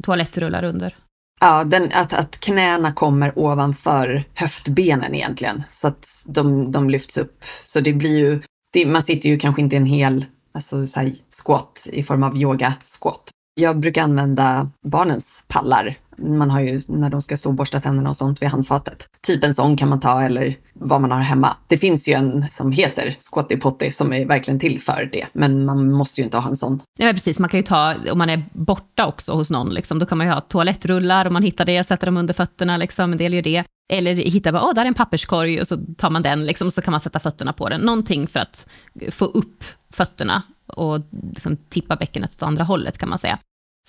toalettrullar 0.02 0.64
under. 0.64 0.96
Ja, 1.40 1.64
den, 1.64 1.90
att, 1.94 2.12
att 2.12 2.40
knäna 2.40 2.92
kommer 2.92 3.38
ovanför 3.38 4.24
höftbenen 4.34 5.14
egentligen, 5.14 5.62
så 5.70 5.88
att 5.88 6.06
de, 6.28 6.72
de 6.72 6.90
lyfts 6.90 7.16
upp. 7.16 7.44
Så 7.62 7.80
det 7.80 7.92
blir 7.92 8.18
ju, 8.18 8.42
det, 8.72 8.86
man 8.86 9.02
sitter 9.02 9.28
ju 9.28 9.38
kanske 9.38 9.62
inte 9.62 9.76
en 9.76 9.86
hel 9.86 10.24
alltså, 10.52 10.86
så 10.86 11.00
här, 11.00 11.14
squat 11.44 11.86
i 11.92 12.02
form 12.02 12.22
av 12.22 12.36
yoga-squat. 12.36 13.30
Jag 13.54 13.80
brukar 13.80 14.02
använda 14.02 14.70
barnens 14.82 15.44
pallar. 15.48 15.98
Man 16.18 16.50
har 16.50 16.60
ju 16.60 16.82
när 16.88 17.10
de 17.10 17.22
ska 17.22 17.36
stå 17.36 17.48
och 17.48 17.54
borsta 17.54 17.80
tänderna 17.80 18.10
och 18.10 18.16
sånt 18.16 18.42
vid 18.42 18.48
handfatet. 18.48 19.06
Typ 19.26 19.44
en 19.44 19.54
sån 19.54 19.76
kan 19.76 19.88
man 19.88 20.00
ta 20.00 20.22
eller 20.22 20.56
vad 20.72 21.00
man 21.00 21.10
har 21.10 21.20
hemma. 21.20 21.56
Det 21.68 21.78
finns 21.78 22.08
ju 22.08 22.12
en 22.12 22.46
som 22.50 22.72
heter 22.72 23.16
Squatty 23.18 23.56
Potty 23.56 23.90
som 23.90 24.12
är 24.12 24.26
verkligen 24.26 24.60
till 24.60 24.80
för 24.80 25.08
det, 25.12 25.26
men 25.32 25.64
man 25.64 25.92
måste 25.92 26.20
ju 26.20 26.24
inte 26.24 26.36
ha 26.36 26.48
en 26.48 26.56
sån. 26.56 26.82
Ja, 26.98 27.12
precis. 27.12 27.38
Man 27.38 27.48
kan 27.48 27.60
ju 27.60 27.66
ta, 27.66 27.94
om 28.12 28.18
man 28.18 28.30
är 28.30 28.42
borta 28.52 29.06
också 29.06 29.32
hos 29.32 29.50
någon, 29.50 29.74
liksom, 29.74 29.98
då 29.98 30.06
kan 30.06 30.18
man 30.18 30.26
ju 30.26 30.32
ha 30.32 30.40
toalettrullar 30.40 31.26
om 31.26 31.32
man 31.32 31.42
hittar 31.42 31.64
det, 31.64 31.84
sätter 31.84 32.06
dem 32.06 32.16
under 32.16 32.34
fötterna, 32.34 32.76
liksom, 32.76 33.12
en 33.12 33.18
del 33.18 33.34
gör 33.34 33.42
det. 33.42 33.64
Eller 33.92 34.14
hitta 34.16 34.52
bara, 34.52 34.62
ah, 34.62 34.72
där 34.72 34.82
är 34.82 34.86
en 34.86 34.94
papperskorg 34.94 35.60
och 35.60 35.68
så 35.68 35.76
tar 35.96 36.10
man 36.10 36.22
den, 36.22 36.46
liksom, 36.46 36.66
och 36.66 36.72
så 36.72 36.82
kan 36.82 36.92
man 36.92 37.00
sätta 37.00 37.18
fötterna 37.18 37.52
på 37.52 37.68
den. 37.68 37.80
Någonting 37.80 38.26
för 38.26 38.40
att 38.40 38.68
få 39.10 39.24
upp 39.24 39.64
fötterna 39.92 40.42
och 40.66 41.00
liksom 41.34 41.56
tippa 41.56 41.96
bäckenet 41.96 42.30
åt 42.32 42.42
andra 42.42 42.64
hållet 42.64 42.98
kan 42.98 43.08
man 43.08 43.18
säga. 43.18 43.38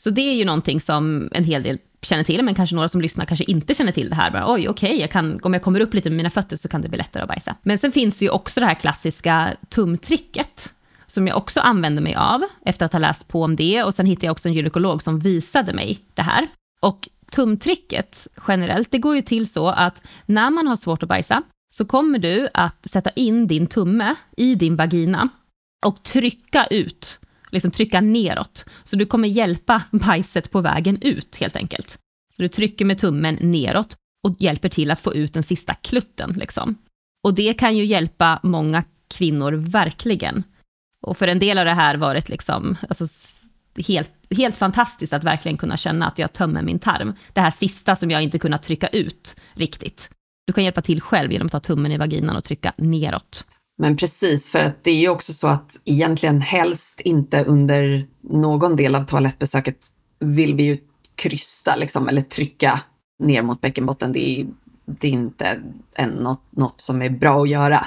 Så 0.01 0.09
det 0.09 0.21
är 0.21 0.33
ju 0.33 0.45
någonting 0.45 0.81
som 0.81 1.29
en 1.31 1.43
hel 1.43 1.63
del 1.63 1.77
känner 2.01 2.23
till, 2.23 2.43
men 2.43 2.55
kanske 2.55 2.75
några 2.75 2.89
som 2.89 3.01
lyssnar 3.01 3.25
kanske 3.25 3.43
inte 3.43 3.73
känner 3.73 3.91
till 3.91 4.09
det 4.09 4.15
här. 4.15 4.31
Bara, 4.31 4.53
Oj, 4.53 4.69
okej, 4.69 5.05
okay, 5.05 5.39
om 5.43 5.53
jag 5.53 5.61
kommer 5.61 5.79
upp 5.79 5.93
lite 5.93 6.09
med 6.09 6.17
mina 6.17 6.29
fötter 6.29 6.57
så 6.57 6.67
kan 6.67 6.81
det 6.81 6.89
bli 6.89 6.97
lättare 6.97 7.23
att 7.23 7.29
bajsa. 7.29 7.55
Men 7.61 7.77
sen 7.77 7.91
finns 7.91 8.19
det 8.19 8.25
ju 8.25 8.31
också 8.31 8.59
det 8.59 8.65
här 8.65 8.73
klassiska 8.73 9.47
tumtricket, 9.69 10.73
som 11.07 11.27
jag 11.27 11.37
också 11.37 11.59
använder 11.59 12.01
mig 12.03 12.15
av 12.15 12.41
efter 12.65 12.85
att 12.85 12.93
ha 12.93 12.99
läst 12.99 13.27
på 13.27 13.43
om 13.43 13.55
det. 13.55 13.83
Och 13.83 13.93
sen 13.93 14.05
hittade 14.05 14.25
jag 14.25 14.31
också 14.31 14.47
en 14.47 14.53
gynekolog 14.53 15.03
som 15.03 15.19
visade 15.19 15.73
mig 15.73 15.99
det 16.13 16.21
här. 16.21 16.47
Och 16.81 17.09
tumtricket 17.31 18.27
generellt, 18.47 18.91
det 18.91 18.97
går 18.97 19.15
ju 19.15 19.21
till 19.21 19.47
så 19.47 19.67
att 19.67 20.01
när 20.25 20.49
man 20.49 20.67
har 20.67 20.75
svårt 20.75 21.03
att 21.03 21.09
bajsa, 21.09 21.43
så 21.75 21.85
kommer 21.85 22.19
du 22.19 22.49
att 22.53 22.89
sätta 22.89 23.09
in 23.09 23.47
din 23.47 23.67
tumme 23.67 24.15
i 24.37 24.55
din 24.55 24.75
vagina 24.75 25.29
och 25.85 26.03
trycka 26.03 26.65
ut 26.65 27.19
liksom 27.51 27.71
trycka 27.71 28.01
neråt. 28.01 28.65
Så 28.83 28.95
du 28.95 29.05
kommer 29.05 29.27
hjälpa 29.27 29.83
bajset 29.91 30.51
på 30.51 30.61
vägen 30.61 31.01
ut 31.01 31.35
helt 31.35 31.55
enkelt. 31.55 31.97
Så 32.33 32.41
du 32.41 32.47
trycker 32.47 32.85
med 32.85 32.97
tummen 32.97 33.37
neråt 33.41 33.95
och 34.27 34.35
hjälper 34.39 34.69
till 34.69 34.91
att 34.91 34.99
få 34.99 35.13
ut 35.13 35.33
den 35.33 35.43
sista 35.43 35.73
klutten. 35.73 36.31
Liksom. 36.31 36.75
Och 37.23 37.33
det 37.33 37.53
kan 37.53 37.77
ju 37.77 37.85
hjälpa 37.85 38.39
många 38.43 38.83
kvinnor 39.07 39.51
verkligen. 39.51 40.43
Och 41.01 41.17
för 41.17 41.27
en 41.27 41.39
del 41.39 41.57
av 41.57 41.65
det 41.65 41.73
här 41.73 41.97
varit 41.97 42.29
liksom, 42.29 42.77
alltså, 42.89 43.05
helt, 43.87 44.11
helt 44.29 44.57
fantastiskt 44.57 45.13
att 45.13 45.23
verkligen 45.23 45.57
kunna 45.57 45.77
känna 45.77 46.07
att 46.07 46.19
jag 46.19 46.33
tömmer 46.33 46.61
min 46.61 46.79
tarm. 46.79 47.13
Det 47.33 47.41
här 47.41 47.51
sista 47.51 47.95
som 47.95 48.11
jag 48.11 48.23
inte 48.23 48.39
kunnat 48.39 48.63
trycka 48.63 48.87
ut 48.87 49.35
riktigt. 49.53 50.09
Du 50.47 50.53
kan 50.53 50.63
hjälpa 50.63 50.81
till 50.81 51.01
själv 51.01 51.31
genom 51.31 51.45
att 51.45 51.51
ta 51.51 51.59
tummen 51.59 51.91
i 51.91 51.97
vaginan 51.97 52.35
och 52.35 52.43
trycka 52.43 52.73
neråt. 52.77 53.45
Men 53.77 53.97
precis, 53.97 54.51
för 54.51 54.59
att 54.59 54.83
det 54.83 54.91
är 54.91 54.99
ju 54.99 55.09
också 55.09 55.33
så 55.33 55.47
att 55.47 55.81
egentligen 55.85 56.41
helst 56.41 57.01
inte 57.01 57.43
under 57.43 58.07
någon 58.21 58.75
del 58.75 58.95
av 58.95 59.05
toalettbesöket 59.05 59.77
vill 60.19 60.55
vi 60.55 60.63
ju 60.63 60.77
krysta 61.15 61.75
liksom, 61.75 62.07
eller 62.09 62.21
trycka 62.21 62.79
ner 63.23 63.41
mot 63.41 63.61
bäckenbotten. 63.61 64.11
Det 64.11 64.39
är, 64.39 64.47
det 64.85 65.07
är 65.07 65.11
inte 65.11 65.61
en, 65.93 66.09
något, 66.09 66.43
något 66.49 66.81
som 66.81 67.01
är 67.01 67.09
bra 67.09 67.41
att 67.41 67.49
göra. 67.49 67.85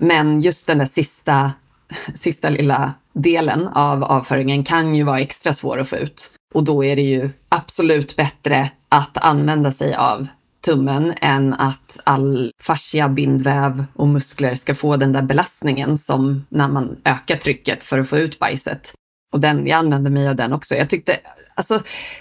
Men 0.00 0.40
just 0.40 0.66
den 0.66 0.78
där 0.78 0.86
sista, 0.86 1.52
sista 2.14 2.50
lilla 2.50 2.94
delen 3.12 3.68
av 3.68 4.04
avföringen 4.04 4.64
kan 4.64 4.94
ju 4.94 5.02
vara 5.02 5.20
extra 5.20 5.52
svår 5.52 5.80
att 5.80 5.88
få 5.88 5.96
ut. 5.96 6.30
Och 6.54 6.64
då 6.64 6.84
är 6.84 6.96
det 6.96 7.02
ju 7.02 7.30
absolut 7.48 8.16
bättre 8.16 8.70
att 8.88 9.18
använda 9.18 9.72
sig 9.72 9.94
av 9.94 10.28
tummen 10.64 11.14
än 11.20 11.54
att 11.54 12.00
all 12.04 12.52
fascia, 12.62 13.08
bindväv 13.08 13.84
och 13.94 14.08
muskler 14.08 14.54
ska 14.54 14.74
få 14.74 14.96
den 14.96 15.12
där 15.12 15.22
belastningen 15.22 15.98
som 15.98 16.46
när 16.48 16.68
man 16.68 16.96
ökar 17.04 17.36
trycket 17.36 17.84
för 17.84 17.98
att 17.98 18.08
få 18.08 18.18
ut 18.18 18.38
bajset. 18.38 18.94
Och 19.32 19.40
den, 19.40 19.66
jag 19.66 19.78
använde 19.78 20.10
mig 20.10 20.28
av 20.28 20.36
den 20.36 20.52
också. 20.52 20.74
Jag 20.74 20.90
tyckte, 20.90 21.16
alltså, 21.54 21.80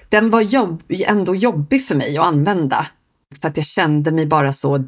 den 0.10 0.30
var 0.30 0.42
jobb, 0.42 0.84
ändå 0.90 1.36
jobbig 1.36 1.88
för 1.88 1.96
mig 1.96 2.18
att 2.18 2.26
använda. 2.26 2.88
För 3.42 3.48
att 3.48 3.58
jag 3.58 3.66
kände 3.66 4.12
mig 4.12 4.26
bara 4.26 4.54
så 4.54 4.84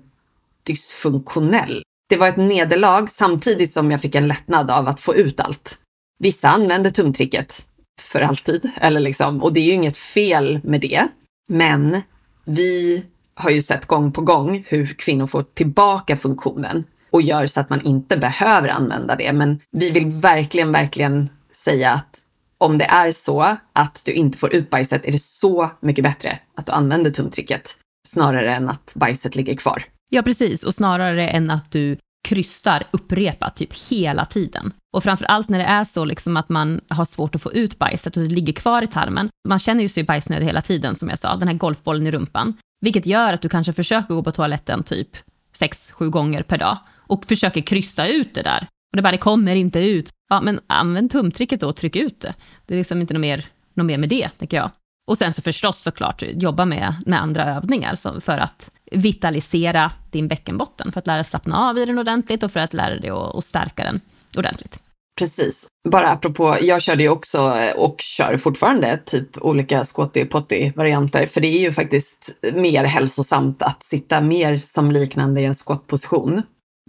dysfunktionell. 0.64 1.84
Det 2.10 2.18
var 2.18 2.28
ett 2.28 2.38
nederlag 2.38 3.08
samtidigt 3.10 3.74
som 3.74 3.92
jag 3.92 4.02
fick 4.02 4.16
en 4.16 4.28
lättnad 4.28 4.72
av 4.72 4.88
att 4.88 5.02
få 5.02 5.16
ut 5.16 5.40
allt. 5.40 5.80
Vissa 6.20 6.50
använder 6.50 6.90
tumtricket 6.90 7.56
för 8.02 8.22
alltid, 8.22 8.72
eller 8.76 9.00
liksom, 9.00 9.44
och 9.44 9.54
det 9.54 9.60
är 9.60 9.66
ju 9.66 9.72
inget 9.72 9.98
fel 9.98 10.60
med 10.64 10.82
det. 10.82 11.08
Men 11.48 12.02
vi 12.46 13.06
har 13.36 13.50
ju 13.50 13.62
sett 13.62 13.86
gång 13.86 14.12
på 14.12 14.22
gång 14.22 14.66
hur 14.68 14.86
kvinnor 14.86 15.28
får 15.28 15.44
tillbaka 15.44 16.18
funktionen 16.18 16.84
och 17.12 17.22
gör 17.22 17.48
så 17.48 17.60
att 17.60 17.70
man 17.70 17.86
inte 17.86 18.18
behöver 18.18 18.70
använda 18.70 19.16
det. 19.16 19.34
Men 19.34 19.60
vi 19.72 19.90
vill 19.90 20.10
verkligen, 20.10 20.72
verkligen 20.72 21.30
säga 21.52 21.92
att 21.92 22.20
om 22.58 22.78
det 22.78 22.86
är 22.86 23.12
så 23.12 23.58
att 23.74 24.04
du 24.06 24.12
inte 24.12 24.38
får 24.38 24.54
ut 24.54 24.70
bajset 24.70 25.06
är 25.06 25.12
det 25.12 25.22
så 25.22 25.70
mycket 25.80 26.04
bättre 26.04 26.40
att 26.56 26.66
du 26.66 26.72
använder 26.72 27.12
tumtricket 27.12 27.78
snarare 28.08 28.56
än 28.56 28.70
att 28.70 28.94
bajset 28.96 29.36
ligger 29.36 29.56
kvar. 29.56 29.84
Ja, 30.10 30.22
precis. 30.22 30.64
Och 30.64 30.74
snarare 30.74 31.30
än 31.30 31.52
att 31.52 31.72
du 31.72 31.98
krystar 32.24 32.84
upprepat 32.92 33.56
typ 33.56 33.90
hela 33.90 34.26
tiden. 34.26 34.72
Och 34.94 35.04
framför 35.04 35.26
allt 35.26 35.50
när 35.50 35.58
det 35.58 35.66
är 35.66 35.84
så 35.84 36.06
liksom 36.06 36.38
att 36.38 36.50
man 36.50 36.82
har 36.90 37.06
svårt 37.06 37.36
att 37.36 37.42
få 37.42 37.54
ut 37.54 37.80
bajset 37.80 38.18
och 38.18 38.24
det 38.24 38.30
ligger 38.30 38.54
kvar 38.54 38.82
i 38.82 38.88
tarmen. 38.88 39.30
Man 39.48 39.60
känner 39.60 39.82
ju 39.82 39.90
sig 39.90 40.04
bajsnödig 40.04 40.46
hela 40.46 40.62
tiden, 40.62 40.96
som 40.96 41.10
jag 41.10 41.20
sa, 41.20 41.36
den 41.36 41.48
här 41.48 41.56
golfbollen 41.56 42.08
i 42.08 42.12
rumpan. 42.12 42.54
Vilket 42.82 43.06
gör 43.06 43.34
att 43.34 43.42
du 43.42 43.50
kanske 43.50 43.74
försöker 43.74 44.14
gå 44.14 44.24
på 44.24 44.32
toaletten 44.32 44.84
typ 44.84 45.10
sex, 45.54 45.92
sju 45.92 46.10
gånger 46.10 46.44
per 46.44 46.58
dag 46.58 46.78
och 46.98 47.26
försöker 47.26 47.62
krysta 47.62 48.08
ut 48.08 48.34
det 48.34 48.42
där. 48.42 48.68
Och 48.92 48.98
det 48.98 49.02
bara, 49.02 49.12
det 49.12 49.18
kommer 49.18 49.56
inte 49.56 49.80
ut. 49.80 50.10
Ja, 50.30 50.42
men 50.42 50.60
använd 50.68 51.12
tumtricket 51.12 51.60
då 51.60 51.68
och 51.68 51.76
tryck 51.76 51.96
ut 51.96 52.20
det. 52.20 52.34
Det 52.66 52.74
är 52.74 52.78
liksom 52.78 53.02
inte 53.02 53.14
något 53.14 53.22
mer, 53.22 53.46
något 53.74 53.86
mer 53.86 53.98
med 53.98 54.10
det, 54.10 54.30
tänker 54.30 54.58
jag. 54.58 54.72
Och 55.08 55.18
sen 55.18 55.34
så 55.34 55.42
förstås 55.42 55.82
såklart 55.82 56.24
jobba 56.28 56.66
med, 56.66 56.96
med 57.06 57.22
andra 57.22 57.46
övningar 57.46 58.20
för 58.20 58.38
att 58.38 58.70
vitalisera 58.92 59.92
din 60.12 60.28
bäckenbotten, 60.28 60.92
för 60.92 61.00
att 61.00 61.08
lära 61.08 61.18
dig 61.18 61.26
slappna 61.26 61.70
av 61.70 61.78
i 61.78 61.86
den 61.86 62.00
ordentligt 62.00 62.44
och 62.44 62.52
för 62.52 62.60
att 62.60 62.74
lära 62.74 63.00
dig 63.00 63.10
att, 63.10 63.36
att 63.36 63.46
stärka 63.46 63.84
den 63.84 64.02
ordentligt. 64.38 64.80
Precis. 65.20 65.68
Bara 65.90 66.10
apropå, 66.10 66.58
jag 66.62 66.82
körde 66.82 67.04
ju 67.04 67.10
också 67.10 67.38
eh, 67.38 67.76
och 67.76 67.96
kör 68.00 68.38
fortfarande 68.38 69.00
typ 69.06 69.38
olika 69.38 69.86
squatty 69.86 70.26
potty 70.26 70.72
varianter. 70.76 71.28
För 71.28 71.42
det 71.42 71.48
är 71.48 71.60
ju 71.60 71.74
faktiskt 71.74 72.30
mer 72.54 72.84
hälsosamt 72.84 73.62
att 73.62 73.84
sitta 73.84 74.22
mer 74.22 74.58
som 74.58 74.92
liknande 74.92 75.42
i 75.42 75.46
en 75.46 75.54
squat-position. 75.54 76.42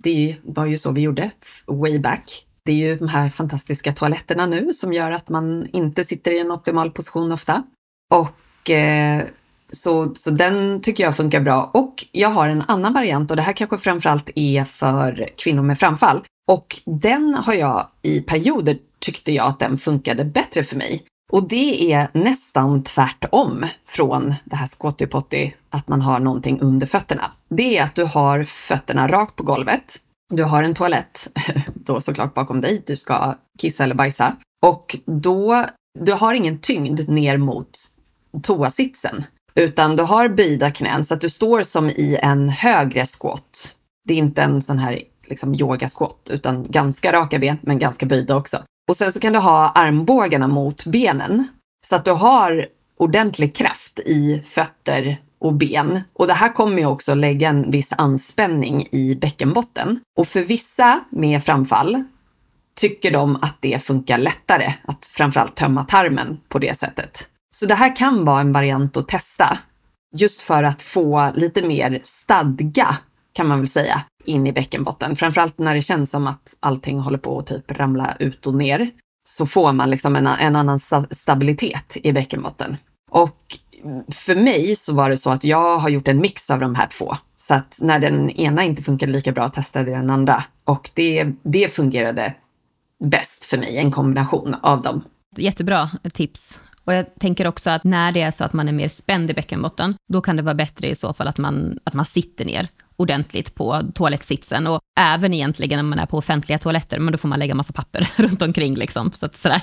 det 0.03 0.37
var 0.43 0.67
ju 0.67 0.79
så 0.79 0.93
vi 0.93 1.01
gjorde 1.01 1.31
way 1.67 1.99
back. 1.99 2.47
Det 2.65 2.73
är 2.73 2.77
ju 2.77 2.97
de 2.97 3.09
här 3.09 3.31
fantastiska 3.31 3.93
toaletterna 3.93 4.47
nu 4.47 4.73
som 4.73 4.93
gör 4.93 5.11
att 5.11 5.29
man 5.29 5.67
inte 5.73 6.05
sitter 6.05 6.31
i 6.31 6.39
en 6.39 6.51
optimal 6.51 6.91
position 6.91 7.33
ofta. 7.33 7.63
Och 8.15 8.71
eh, 8.71 9.23
så, 9.73 10.15
så 10.15 10.31
den 10.31 10.81
tycker 10.81 11.05
jag 11.05 11.17
funkar 11.17 11.41
bra. 11.41 11.71
Och 11.75 12.05
jag 12.13 12.29
har 12.29 12.49
en 12.49 12.63
annan 12.69 12.93
variant 12.93 13.31
och 13.31 13.37
det 13.37 13.43
här 13.43 13.53
kanske 13.53 13.79
framförallt 13.79 14.31
är 14.35 14.65
för 14.65 15.29
kvinnor 15.37 15.63
med 15.63 15.79
framfall. 15.79 16.25
Och 16.51 16.81
den 16.85 17.35
har 17.35 17.55
jag 17.55 17.87
i 18.03 18.21
perioder 18.21 18.77
tyckte 18.99 19.33
jag 19.33 19.47
att 19.47 19.59
den 19.59 19.77
funkade 19.77 20.25
bättre 20.25 20.65
för 20.65 20.77
mig. 20.77 21.03
Och 21.33 21.49
det 21.49 21.93
är 21.93 22.09
nästan 22.13 22.83
tvärtom 22.83 23.67
från 23.87 24.35
det 24.45 24.57
här 24.57 24.67
squatty 24.67 25.07
potty, 25.07 25.51
att 25.71 25.89
man 25.89 26.03
har 26.03 26.21
någonting 26.21 26.61
under 26.61 26.87
fötterna. 26.87 27.33
Det 27.49 27.79
är 27.79 27.85
att 27.85 27.95
du 27.95 28.05
har 28.05 28.45
fötterna 28.45 29.09
rakt 29.09 29.37
på 29.37 29.43
golvet. 29.43 29.97
Du 30.35 30.45
har 30.45 30.63
en 30.63 30.75
toalett, 30.75 31.29
då 31.75 32.01
såklart 32.01 32.35
bakom 32.35 32.61
dig, 32.61 32.83
du 32.87 32.97
ska 32.97 33.35
kissa 33.59 33.85
eller 33.85 33.95
bajsa. 33.95 34.37
Och 34.63 34.97
då, 35.07 35.67
du 36.01 36.13
har 36.13 36.35
ingen 36.35 36.59
tyngd 36.59 37.09
ner 37.09 37.37
mot 37.39 37.94
toasitsen, 38.43 39.25
utan 39.55 39.97
du 39.97 40.03
har 40.03 40.29
böjda 40.29 40.71
knän 40.71 41.05
så 41.05 41.15
att 41.15 41.21
du 41.21 41.31
står 41.31 41.63
som 41.63 41.91
i 41.91 42.19
en 42.23 42.49
högre 42.49 43.07
squat. 43.07 43.77
Det 44.09 44.15
är 44.15 44.19
inte 44.19 44.43
en 44.43 44.63
sån 44.63 44.79
här 44.79 45.01
liksom 45.27 45.55
yogasquat, 45.55 46.31
utan 46.31 46.67
ganska 46.71 47.13
raka 47.13 47.39
ben, 47.39 47.59
men 47.63 47.79
ganska 47.79 48.07
böjda 48.07 48.37
också. 48.37 48.63
Och 48.89 48.97
sen 48.97 49.13
så 49.13 49.21
kan 49.21 49.33
du 49.33 49.39
ha 49.39 49.69
armbågarna 49.69 50.49
mot 50.49 50.87
benen 50.87 51.49
så 51.87 51.97
att 51.97 52.05
du 52.05 52.11
har 52.11 52.67
ordentlig 52.97 53.55
kraft 53.55 53.99
i 53.99 54.43
fötter 54.47 55.17
och 55.39 55.55
ben. 55.55 56.01
Och 56.13 56.27
det 56.27 56.33
här 56.33 56.53
kommer 56.53 56.79
ju 56.79 56.87
också 56.87 57.15
lägga 57.15 57.49
en 57.49 57.71
viss 57.71 57.93
anspänning 57.93 58.87
i 58.93 59.15
bäckenbotten. 59.15 60.01
Och 60.19 60.29
för 60.29 60.41
vissa 60.41 61.05
med 61.11 61.45
framfall 61.45 62.05
tycker 62.75 63.11
de 63.11 63.37
att 63.37 63.57
det 63.61 63.83
funkar 63.83 64.19
lättare 64.19 64.73
att 64.85 65.05
framförallt 65.05 65.55
tömma 65.55 65.85
tarmen 65.85 66.41
på 66.49 66.59
det 66.59 66.79
sättet. 66.79 67.29
Så 67.55 67.67
det 67.67 67.75
här 67.75 67.97
kan 67.97 68.25
vara 68.25 68.41
en 68.41 68.53
variant 68.53 68.97
att 68.97 69.09
testa 69.09 69.59
just 70.15 70.41
för 70.41 70.63
att 70.63 70.83
få 70.83 71.33
lite 71.35 71.63
mer 71.63 72.01
stadga 72.03 72.97
kan 73.33 73.47
man 73.49 73.59
väl 73.59 73.69
säga 73.69 74.05
in 74.25 74.47
i 74.47 74.53
bäckenbotten. 74.53 75.17
Framförallt 75.17 75.59
när 75.59 75.75
det 75.75 75.83
känns 75.83 76.11
som 76.11 76.27
att 76.27 76.57
allting 76.61 76.99
håller 76.99 77.19
på 77.19 77.39
att 77.39 77.47
typ 77.47 77.71
ramla 77.71 78.15
ut 78.19 78.47
och 78.47 78.55
ner 78.55 78.91
så 79.29 79.47
får 79.47 79.73
man 79.73 79.91
liksom 79.91 80.17
en, 80.17 80.27
en 80.27 80.57
annan 80.57 80.79
stabilitet 81.11 81.97
i 82.03 82.13
bäckenbotten. 82.13 82.77
Och 83.11 83.59
för 84.13 84.35
mig 84.35 84.77
så 84.77 84.95
var 84.95 85.11
det 85.11 85.17
så 85.17 85.31
att 85.31 85.45
jag 85.45 85.77
har 85.77 85.89
gjort 85.89 86.09
en 86.09 86.21
mix 86.21 86.51
av 86.51 86.61
de 86.61 86.75
här 86.75 86.87
två. 86.87 87.17
Så 87.37 87.55
att 87.55 87.79
när 87.81 87.99
den 87.99 88.31
ena 88.31 88.63
inte 88.63 88.83
funkade 88.83 89.13
lika 89.13 89.33
bra 89.33 89.49
testade 89.49 89.91
jag 89.91 90.01
den 90.01 90.11
andra. 90.11 90.45
Och 90.65 90.91
det, 90.95 91.27
det 91.43 91.73
fungerade 91.73 92.35
bäst 93.05 93.45
för 93.45 93.59
mig, 93.59 93.79
en 93.79 93.91
kombination 93.91 94.57
av 94.63 94.83
dem. 94.83 95.05
Jättebra 95.37 95.91
tips. 96.13 96.59
Och 96.85 96.95
jag 96.95 97.07
tänker 97.21 97.47
också 97.47 97.71
att 97.71 97.85
när 97.85 98.13
det 98.13 98.21
är 98.21 98.31
så 98.31 98.45
att 98.45 98.53
man 98.53 98.69
är 98.69 98.73
mer 98.73 98.89
spänd 98.89 99.31
i 99.31 99.35
bäckenbotten, 99.35 99.95
då 100.13 100.21
kan 100.21 100.37
det 100.37 100.43
vara 100.43 100.55
bättre 100.55 100.89
i 100.89 100.97
så 100.97 101.13
fall 101.13 101.29
att 101.29 101.39
man, 101.39 101.79
att 101.85 101.95
man 101.95 102.07
sitter 102.07 102.45
ner 102.45 102.69
ordentligt 102.97 103.55
på 103.55 103.83
toalettsitsen 103.95 104.67
och 104.67 104.81
även 105.01 105.35
egentligen 105.35 105.79
när 105.79 105.85
man 105.85 105.99
är 105.99 106.07
på 106.07 106.19
offentliga 106.19 106.59
toaletter, 106.59 106.99
men 106.99 107.13
då 107.13 107.19
får 107.19 107.29
man 107.29 107.39
lägga 107.39 107.55
massa 107.55 107.73
papper 107.73 108.09
runt 108.17 108.43
omkring 108.43 108.75
liksom. 108.75 109.13
Så 109.13 109.27
att, 109.27 109.37
sådär. 109.37 109.63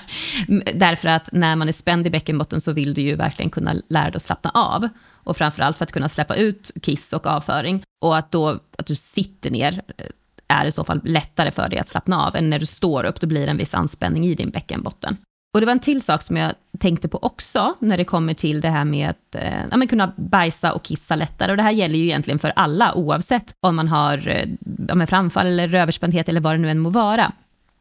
Därför 0.73 1.09
att 1.09 1.29
när 1.31 1.55
man 1.55 1.69
är 1.69 1.73
spänd 1.73 2.07
i 2.07 2.09
bäckenbotten 2.09 2.61
så 2.61 2.71
vill 2.71 2.93
du 2.93 3.01
ju 3.01 3.15
verkligen 3.15 3.49
kunna 3.49 3.75
lära 3.89 4.05
dig 4.05 4.15
att 4.15 4.23
slappna 4.23 4.51
av. 4.53 4.89
Och 5.23 5.37
framförallt 5.37 5.77
för 5.77 5.83
att 5.83 5.91
kunna 5.91 6.09
släppa 6.09 6.35
ut 6.35 6.71
kiss 6.81 7.13
och 7.13 7.27
avföring. 7.27 7.83
Och 8.01 8.17
att 8.17 8.31
då, 8.31 8.49
att 8.77 8.85
du 8.85 8.95
sitter 8.95 9.51
ner 9.51 9.81
eh, 9.97 10.05
är 10.47 10.65
i 10.65 10.71
så 10.71 10.83
fall 10.83 11.01
lättare 11.03 11.51
för 11.51 11.69
dig 11.69 11.79
att 11.79 11.89
slappna 11.89 12.27
av 12.27 12.35
än 12.35 12.49
när 12.49 12.59
du 12.59 12.65
står 12.65 13.03
upp, 13.03 13.19
då 13.19 13.27
blir 13.27 13.45
det 13.45 13.51
en 13.51 13.57
viss 13.57 13.73
anspänning 13.73 14.25
i 14.25 14.35
din 14.35 14.49
bäckenbotten. 14.49 15.17
Och 15.53 15.59
det 15.59 15.65
var 15.65 15.71
en 15.71 15.79
till 15.79 16.01
sak 16.01 16.21
som 16.21 16.37
jag 16.37 16.51
tänkte 16.79 17.07
på 17.07 17.17
också, 17.21 17.75
när 17.79 17.97
det 17.97 18.05
kommer 18.05 18.33
till 18.33 18.61
det 18.61 18.69
här 18.69 18.85
med 18.85 19.09
att 19.09 19.35
eh, 19.35 19.61
ja, 19.71 19.87
kunna 19.89 20.13
bajsa 20.17 20.73
och 20.73 20.83
kissa 20.83 21.15
lättare. 21.15 21.51
Och 21.51 21.57
det 21.57 21.63
här 21.63 21.71
gäller 21.71 21.95
ju 21.95 22.03
egentligen 22.03 22.39
för 22.39 22.53
alla, 22.55 22.93
oavsett 22.93 23.55
om 23.59 23.75
man 23.75 23.87
har 23.87 24.27
eh, 24.27 24.49
ja, 24.87 25.07
framfall 25.07 25.47
eller 25.47 25.67
röverspändhet 25.67 26.29
eller 26.29 26.41
vad 26.41 26.53
det 26.53 26.57
nu 26.57 26.69
än 26.69 26.79
må 26.79 26.89
vara. 26.89 27.31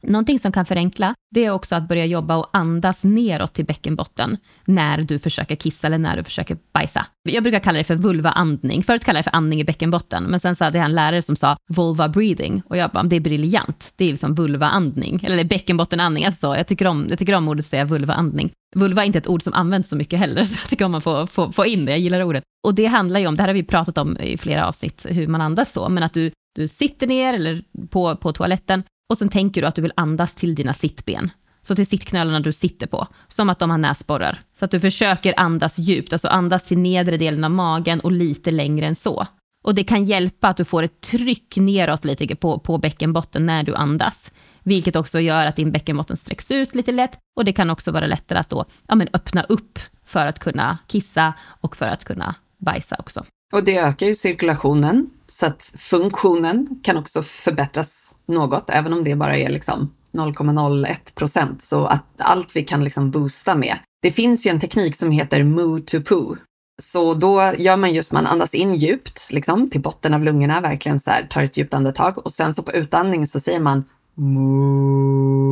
Någonting 0.03 0.39
som 0.39 0.53
kan 0.53 0.67
förenkla, 0.67 1.15
det 1.35 1.45
är 1.45 1.51
också 1.51 1.75
att 1.77 1.89
börja 1.89 2.05
jobba 2.07 2.37
och 2.37 2.47
andas 2.53 3.05
neråt 3.05 3.53
till 3.53 3.65
bäckenbotten 3.65 4.37
när 4.65 5.03
du 5.03 5.19
försöker 5.19 5.57
kissa 5.57 5.87
eller 5.87 5.99
när 5.99 6.17
du 6.17 6.25
försöker 6.25 6.59
bajsa. 6.73 7.07
Jag 7.23 7.43
brukar 7.43 7.61
kalla 7.61 7.79
det 7.79 7.85
för 7.85 7.95
vulvaandning. 7.95 8.83
Förut 8.83 9.05
kallade 9.05 9.19
jag 9.19 9.25
det 9.25 9.31
för 9.31 9.37
andning 9.37 9.61
i 9.61 9.65
bäckenbotten, 9.65 10.25
men 10.25 10.41
sen 10.41 10.57
så 10.57 10.65
hade 10.65 10.79
jag 10.79 10.85
en 10.85 10.95
lärare 10.95 11.23
som 11.23 11.37
sa 11.37 11.57
vulva 11.69 12.09
breathing 12.09 12.63
och 12.67 12.77
jag 12.77 12.91
bara, 12.91 13.03
det 13.03 13.17
är 13.17 13.21
briljant. 13.21 13.93
Det 13.97 14.05
är 14.05 14.11
liksom 14.11 14.35
vulvaandning. 14.35 15.21
eller 15.25 15.45
bäckenbottenandning. 15.45 16.25
Alltså, 16.25 16.57
jag, 16.57 16.67
tycker 16.67 16.87
om, 16.87 17.07
jag 17.11 17.19
tycker 17.19 17.35
om 17.35 17.49
ordet 17.49 17.65
att 17.65 17.69
säga 17.69 17.85
vulvaandning. 17.85 18.51
Vulva 18.77 19.03
är 19.03 19.07
inte 19.07 19.19
ett 19.19 19.29
ord 19.29 19.43
som 19.43 19.53
används 19.53 19.89
så 19.89 19.97
mycket 19.97 20.19
heller, 20.19 20.45
så 20.45 20.59
jag 20.63 20.71
tycker 20.71 20.85
om 20.85 20.93
man 20.93 21.03
får, 21.03 21.27
får, 21.27 21.53
får 21.53 21.67
in 21.67 21.85
det, 21.85 21.93
jag 21.93 22.01
gillar 22.01 22.23
ordet. 22.23 22.45
Och 22.67 22.75
det 22.75 22.87
handlar 22.87 23.21
ju 23.21 23.27
om, 23.27 23.37
det 23.37 23.43
här 23.43 23.49
har 23.49 23.55
vi 23.55 23.63
pratat 23.63 23.99
om 23.99 24.17
i 24.17 24.39
flera 24.39 24.69
avsnitt, 24.69 25.07
hur 25.09 25.27
man 25.27 25.41
andas 25.41 25.73
så, 25.73 25.89
men 25.89 26.03
att 26.03 26.15
du, 26.15 26.31
du 26.55 26.69
sitter 26.69 27.07
ner 27.07 27.35
eller 27.35 27.63
på, 27.91 28.17
på 28.17 28.33
toaletten 28.33 28.83
och 29.11 29.19
sen 29.19 29.29
tänker 29.29 29.61
du 29.61 29.67
att 29.67 29.75
du 29.75 29.83
vill 29.83 29.93
andas 29.97 30.35
till 30.35 30.55
dina 30.55 30.75
sittben. 30.75 31.31
Så 31.63 31.75
till 31.75 31.87
sittknölarna 31.87 32.41
du 32.41 32.53
sitter 32.53 32.87
på, 32.87 33.07
som 33.29 33.51
att 33.51 33.59
de 33.59 33.71
har 33.71 33.79
näsborrar. 33.79 34.43
Så 34.55 34.65
att 34.65 34.71
du 34.71 34.81
försöker 34.81 35.35
andas 35.37 35.79
djupt, 35.79 36.13
alltså 36.13 36.29
andas 36.29 36.65
till 36.65 36.79
nedre 36.79 37.17
delen 37.17 37.45
av 37.45 37.51
magen 37.51 38.01
och 38.01 38.13
lite 38.13 38.51
längre 38.51 38.87
än 38.87 38.95
så. 38.95 39.27
Och 39.65 39.75
det 39.75 39.85
kan 39.85 40.05
hjälpa 40.05 40.49
att 40.49 40.57
du 40.57 40.65
får 40.65 40.83
ett 40.83 41.01
tryck 41.01 41.57
neråt 41.57 42.05
lite 42.05 42.37
på, 42.37 42.59
på 42.59 42.79
bäckenbotten 42.79 43.47
när 43.47 43.63
du 43.63 43.75
andas. 43.75 44.33
Vilket 44.63 44.97
också 44.97 45.21
gör 45.21 45.47
att 45.47 45.57
din 45.57 45.73
bäckenbotten 45.73 46.17
sträcks 46.17 46.51
ut 46.51 46.75
lite 46.75 46.93
lätt 46.93 47.19
och 47.37 47.45
det 47.45 47.53
kan 47.53 47.71
också 47.71 47.91
vara 47.91 48.07
lättare 48.07 48.39
att 48.39 48.51
då 48.51 48.65
ja, 48.89 48.95
men 48.95 49.09
öppna 49.13 49.43
upp 49.43 49.79
för 50.05 50.27
att 50.27 50.39
kunna 50.39 50.79
kissa 50.87 51.35
och 51.61 51.77
för 51.77 51.89
att 51.89 52.05
kunna 52.05 52.35
bajsa 52.59 52.97
också. 52.99 53.25
Och 53.53 53.65
det 53.65 53.79
ökar 53.79 54.07
ju 54.07 54.15
cirkulationen 54.15 55.11
så 55.27 55.47
att 55.47 55.75
funktionen 55.79 56.81
kan 56.83 56.97
också 56.97 57.23
förbättras 57.23 58.10
något, 58.31 58.71
även 58.71 58.93
om 58.93 59.05
det 59.05 59.17
bara 59.17 59.37
är 59.37 59.49
liksom 59.49 59.91
0,01 60.13 61.15
procent. 61.15 61.63
Så 61.63 61.87
att 61.87 62.05
allt 62.19 62.57
vi 62.57 62.63
kan 62.63 62.85
liksom 62.85 63.11
boosta 63.11 63.55
med. 63.55 63.79
Det 64.03 64.11
finns 64.11 64.47
ju 64.47 64.51
en 64.51 64.61
teknik 64.61 64.97
som 64.97 65.11
heter 65.11 65.45
moo 65.45 65.79
to 65.79 66.01
poo. 66.01 66.37
Så 66.83 67.15
då 67.15 67.53
gör 67.59 67.77
man 67.77 67.95
just, 67.95 68.13
man 68.13 68.27
andas 68.27 68.55
in 68.55 68.75
djupt, 68.75 69.33
liksom 69.33 69.71
till 69.71 69.81
botten 69.81 70.15
av 70.15 70.25
lungorna, 70.25 70.61
verkligen 70.61 71.01
så 71.01 71.11
här, 71.11 71.27
tar 71.31 71.43
ett 71.43 71.57
djupt 71.57 71.75
andetag 71.75 72.19
och 72.19 72.33
sen 72.33 72.55
så 72.55 72.63
på 72.63 72.73
utandning 72.73 73.27
så 73.27 73.41
säger 73.41 73.61
man 73.61 73.85
moo. 74.15 75.51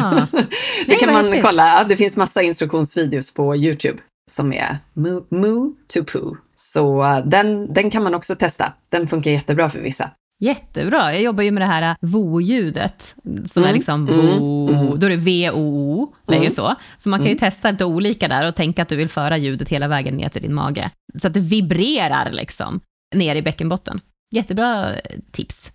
Ah. 0.00 0.26
det 0.86 0.94
kan 0.94 1.12
man 1.12 1.24
häftigt. 1.24 1.44
kolla, 1.44 1.84
det 1.84 1.96
finns 1.96 2.16
massa 2.16 2.42
instruktionsvideos 2.42 3.34
på 3.34 3.56
YouTube 3.56 3.98
som 4.30 4.52
är 4.52 4.78
moo, 4.92 5.26
moo 5.28 5.74
to 5.86 6.04
poo. 6.04 6.36
Så 6.56 7.02
uh, 7.02 7.26
den, 7.26 7.74
den 7.74 7.90
kan 7.90 8.02
man 8.02 8.14
också 8.14 8.36
testa. 8.36 8.72
Den 8.88 9.08
funkar 9.08 9.30
jättebra 9.30 9.70
för 9.70 9.80
vissa. 9.80 10.10
Jättebra. 10.42 11.12
Jag 11.12 11.22
jobbar 11.22 11.42
ju 11.42 11.50
med 11.50 11.62
det 11.62 11.66
här 11.66 11.96
vo-ljudet, 12.00 13.14
som 13.24 13.62
mm. 13.62 13.70
är 13.70 13.74
liksom 13.74 14.08
mm. 14.08 14.38
vo, 14.38 14.68
mm. 14.68 14.98
då 14.98 15.06
är 15.06 15.10
det 15.10 15.16
V-O-O, 15.16 16.14
mm. 16.28 16.50
så. 16.50 16.74
Så 16.96 17.08
man 17.08 17.18
kan 17.18 17.26
ju 17.26 17.32
mm. 17.32 17.38
testa 17.38 17.70
lite 17.70 17.84
olika 17.84 18.28
där 18.28 18.48
och 18.48 18.54
tänka 18.54 18.82
att 18.82 18.88
du 18.88 18.96
vill 18.96 19.08
föra 19.08 19.36
ljudet 19.36 19.68
hela 19.68 19.88
vägen 19.88 20.16
ner 20.16 20.28
till 20.28 20.42
din 20.42 20.54
mage. 20.54 20.90
Så 21.20 21.26
att 21.26 21.34
det 21.34 21.40
vibrerar 21.40 22.30
liksom 22.32 22.80
ner 23.14 23.36
i 23.36 23.42
bäckenbotten. 23.42 24.00
Jättebra 24.34 24.94
eh, 24.94 25.00
tips. 25.32 25.72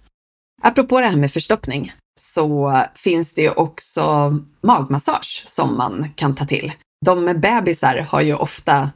Apropå 0.61 0.99
det 0.99 1.07
här 1.07 1.17
med 1.17 1.31
förstoppning 1.31 1.93
så 2.19 2.81
finns 2.95 3.33
det 3.33 3.41
ju 3.41 3.51
också 3.51 4.37
magmassage 4.61 5.43
som 5.47 5.77
man 5.77 6.09
kan 6.15 6.35
ta 6.35 6.45
till. 6.45 6.71
De 7.05 7.25
med 7.25 7.39
bebisar 7.39 8.07
har 8.09 8.21
ju 8.21 8.35
ofta 8.35 8.89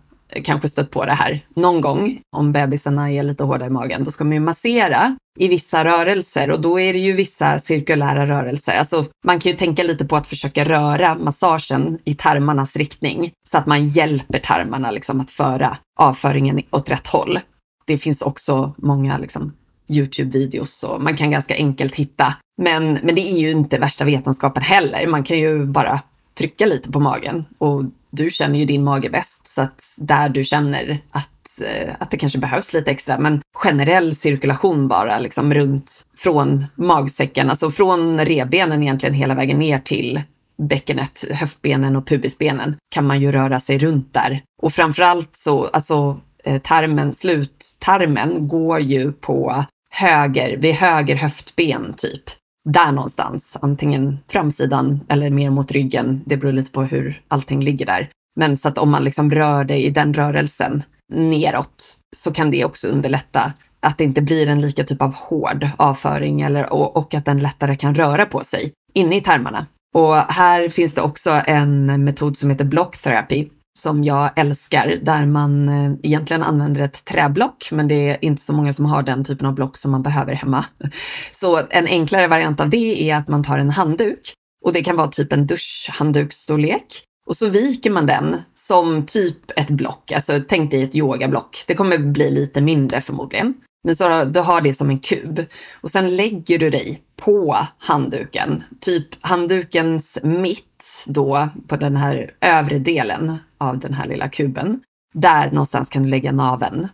kanske 0.43 0.69
stött 0.69 0.91
på 0.91 1.05
det 1.05 1.13
här 1.13 1.45
någon 1.55 1.81
gång. 1.81 2.21
Om 2.35 2.51
bebisarna 2.51 3.11
är 3.11 3.23
lite 3.23 3.43
hårda 3.43 3.65
i 3.65 3.69
magen, 3.69 4.03
då 4.03 4.11
ska 4.11 4.23
man 4.23 4.33
ju 4.33 4.39
massera 4.39 5.17
i 5.39 5.47
vissa 5.47 5.85
rörelser 5.85 6.51
och 6.51 6.61
då 6.61 6.79
är 6.79 6.93
det 6.93 6.99
ju 6.99 7.13
vissa 7.13 7.59
cirkulära 7.59 8.27
rörelser. 8.27 8.77
Alltså 8.77 9.05
man 9.25 9.39
kan 9.39 9.51
ju 9.51 9.57
tänka 9.57 9.83
lite 9.83 10.05
på 10.05 10.15
att 10.15 10.27
försöka 10.27 10.65
röra 10.65 11.15
massagen 11.15 11.99
i 12.03 12.15
tarmarnas 12.15 12.75
riktning 12.75 13.31
så 13.49 13.57
att 13.57 13.65
man 13.65 13.89
hjälper 13.89 14.39
tarmarna 14.39 14.91
liksom 14.91 15.21
att 15.21 15.31
föra 15.31 15.77
avföringen 15.99 16.61
åt 16.71 16.89
rätt 16.89 17.07
håll. 17.07 17.39
Det 17.85 17.97
finns 17.97 18.21
också 18.21 18.73
många 18.77 19.17
liksom, 19.17 19.53
Youtube-videos 19.89 20.83
och 20.83 21.01
man 21.01 21.17
kan 21.17 21.31
ganska 21.31 21.55
enkelt 21.55 21.95
hitta. 21.95 22.35
Men, 22.61 22.93
men 23.03 23.15
det 23.15 23.21
är 23.21 23.39
ju 23.39 23.51
inte 23.51 23.77
värsta 23.77 24.05
vetenskapen 24.05 24.63
heller. 24.63 25.07
Man 25.07 25.23
kan 25.23 25.37
ju 25.37 25.65
bara 25.65 26.01
trycka 26.37 26.65
lite 26.65 26.91
på 26.91 26.99
magen 26.99 27.45
och 27.57 27.83
du 28.11 28.29
känner 28.29 28.59
ju 28.59 28.65
din 28.65 28.83
mage 28.83 29.09
bäst 29.09 29.47
så 29.47 29.61
att 29.61 29.83
där 29.97 30.29
du 30.29 30.43
känner 30.43 31.03
att, 31.11 31.29
Eh, 31.59 31.93
att 31.99 32.11
det 32.11 32.17
kanske 32.17 32.39
behövs 32.39 32.73
lite 32.73 32.91
extra, 32.91 33.19
men 33.19 33.41
generell 33.53 34.15
cirkulation 34.15 34.87
bara 34.87 35.19
liksom 35.19 35.53
runt 35.53 36.03
från 36.17 36.65
magsäcken, 36.75 37.49
alltså 37.49 37.71
från 37.71 38.19
revbenen 38.19 38.83
egentligen 38.83 39.15
hela 39.15 39.35
vägen 39.35 39.57
ner 39.57 39.79
till 39.79 40.21
bäckenet, 40.61 41.25
höftbenen 41.31 41.95
och 41.95 42.07
pubisbenen 42.07 42.75
kan 42.95 43.07
man 43.07 43.21
ju 43.21 43.31
röra 43.31 43.59
sig 43.59 43.77
runt 43.77 44.13
där. 44.13 44.41
Och 44.61 44.73
framförallt 44.73 45.35
så, 45.35 45.65
alltså 45.65 46.19
eh, 46.43 46.61
tarmen, 46.61 47.13
sluttarmen 47.13 48.47
går 48.47 48.79
ju 48.79 49.11
på 49.11 49.65
höger, 49.93 50.57
vid 50.57 50.75
höger 50.75 51.15
höftben 51.15 51.93
typ. 51.97 52.23
Där 52.69 52.91
någonstans, 52.91 53.57
antingen 53.61 54.19
framsidan 54.31 54.99
eller 55.09 55.29
mer 55.29 55.49
mot 55.49 55.71
ryggen. 55.71 56.21
Det 56.25 56.37
beror 56.37 56.51
lite 56.53 56.71
på 56.71 56.83
hur 56.83 57.21
allting 57.27 57.59
ligger 57.59 57.85
där. 57.85 58.09
Men 58.35 58.57
så 58.57 58.67
att 58.67 58.77
om 58.77 58.91
man 58.91 59.03
liksom 59.03 59.31
rör 59.31 59.63
det 59.63 59.85
i 59.85 59.89
den 59.89 60.13
rörelsen 60.13 60.83
neråt 61.11 61.97
så 62.15 62.33
kan 62.33 62.51
det 62.51 62.65
också 62.65 62.87
underlätta 62.87 63.53
att 63.79 63.97
det 63.97 64.03
inte 64.03 64.21
blir 64.21 64.49
en 64.49 64.61
lika 64.61 64.83
typ 64.83 65.01
av 65.01 65.13
hård 65.15 65.69
avföring 65.77 66.41
eller, 66.41 66.73
och, 66.73 66.97
och 66.97 67.13
att 67.13 67.25
den 67.25 67.39
lättare 67.39 67.75
kan 67.75 67.95
röra 67.95 68.25
på 68.25 68.39
sig 68.39 68.73
inne 68.93 69.17
i 69.17 69.21
tarmarna. 69.21 69.65
Och 69.95 70.15
här 70.15 70.69
finns 70.69 70.93
det 70.93 71.01
också 71.01 71.41
en 71.45 72.03
metod 72.03 72.37
som 72.37 72.49
heter 72.49 72.65
block 72.65 72.97
therapy 72.97 73.49
som 73.79 74.03
jag 74.03 74.39
älskar, 74.39 74.99
där 75.01 75.25
man 75.25 75.69
eh, 75.69 75.91
egentligen 76.03 76.43
använder 76.43 76.81
ett 76.81 77.05
träblock, 77.05 77.69
men 77.71 77.87
det 77.87 78.09
är 78.09 78.25
inte 78.25 78.41
så 78.41 78.53
många 78.53 78.73
som 78.73 78.85
har 78.85 79.03
den 79.03 79.23
typen 79.23 79.47
av 79.47 79.53
block 79.53 79.77
som 79.77 79.91
man 79.91 80.03
behöver 80.03 80.33
hemma. 80.33 80.65
Så 81.31 81.61
en 81.69 81.87
enklare 81.87 82.27
variant 82.27 82.59
av 82.59 82.69
det 82.69 83.11
är 83.11 83.15
att 83.15 83.27
man 83.27 83.43
tar 83.43 83.59
en 83.59 83.69
handduk 83.69 84.33
och 84.65 84.73
det 84.73 84.83
kan 84.83 84.95
vara 84.95 85.07
typ 85.07 85.33
en 85.33 85.47
duschhandduksstorlek 85.47 87.03
och 87.31 87.37
så 87.37 87.49
viker 87.49 87.91
man 87.91 88.05
den 88.05 88.41
som 88.53 89.05
typ 89.05 89.51
ett 89.55 89.69
block, 89.69 90.11
alltså 90.11 90.39
tänk 90.47 90.71
dig 90.71 90.83
ett 90.83 90.95
yogablock. 90.95 91.63
Det 91.67 91.75
kommer 91.75 91.97
bli 91.97 92.31
lite 92.31 92.61
mindre 92.61 93.01
förmodligen. 93.01 93.53
Men 93.83 93.95
så 93.95 94.23
du 94.23 94.39
har 94.39 94.61
det 94.61 94.73
som 94.73 94.89
en 94.89 94.99
kub 94.99 95.45
och 95.81 95.91
sen 95.91 96.15
lägger 96.15 96.59
du 96.59 96.69
dig 96.69 97.01
på 97.15 97.57
handduken, 97.77 98.63
typ 98.79 99.07
handdukens 99.21 100.17
mitt 100.23 101.05
då 101.07 101.49
på 101.67 101.77
den 101.77 101.95
här 101.95 102.33
övre 102.41 102.79
delen 102.79 103.37
av 103.57 103.79
den 103.79 103.93
här 103.93 104.07
lilla 104.07 104.29
kuben. 104.29 104.81
Där 105.13 105.51
någonstans 105.51 105.89
kan 105.89 106.03
du 106.03 106.09
lägga 106.09 106.31
naven. 106.31 106.87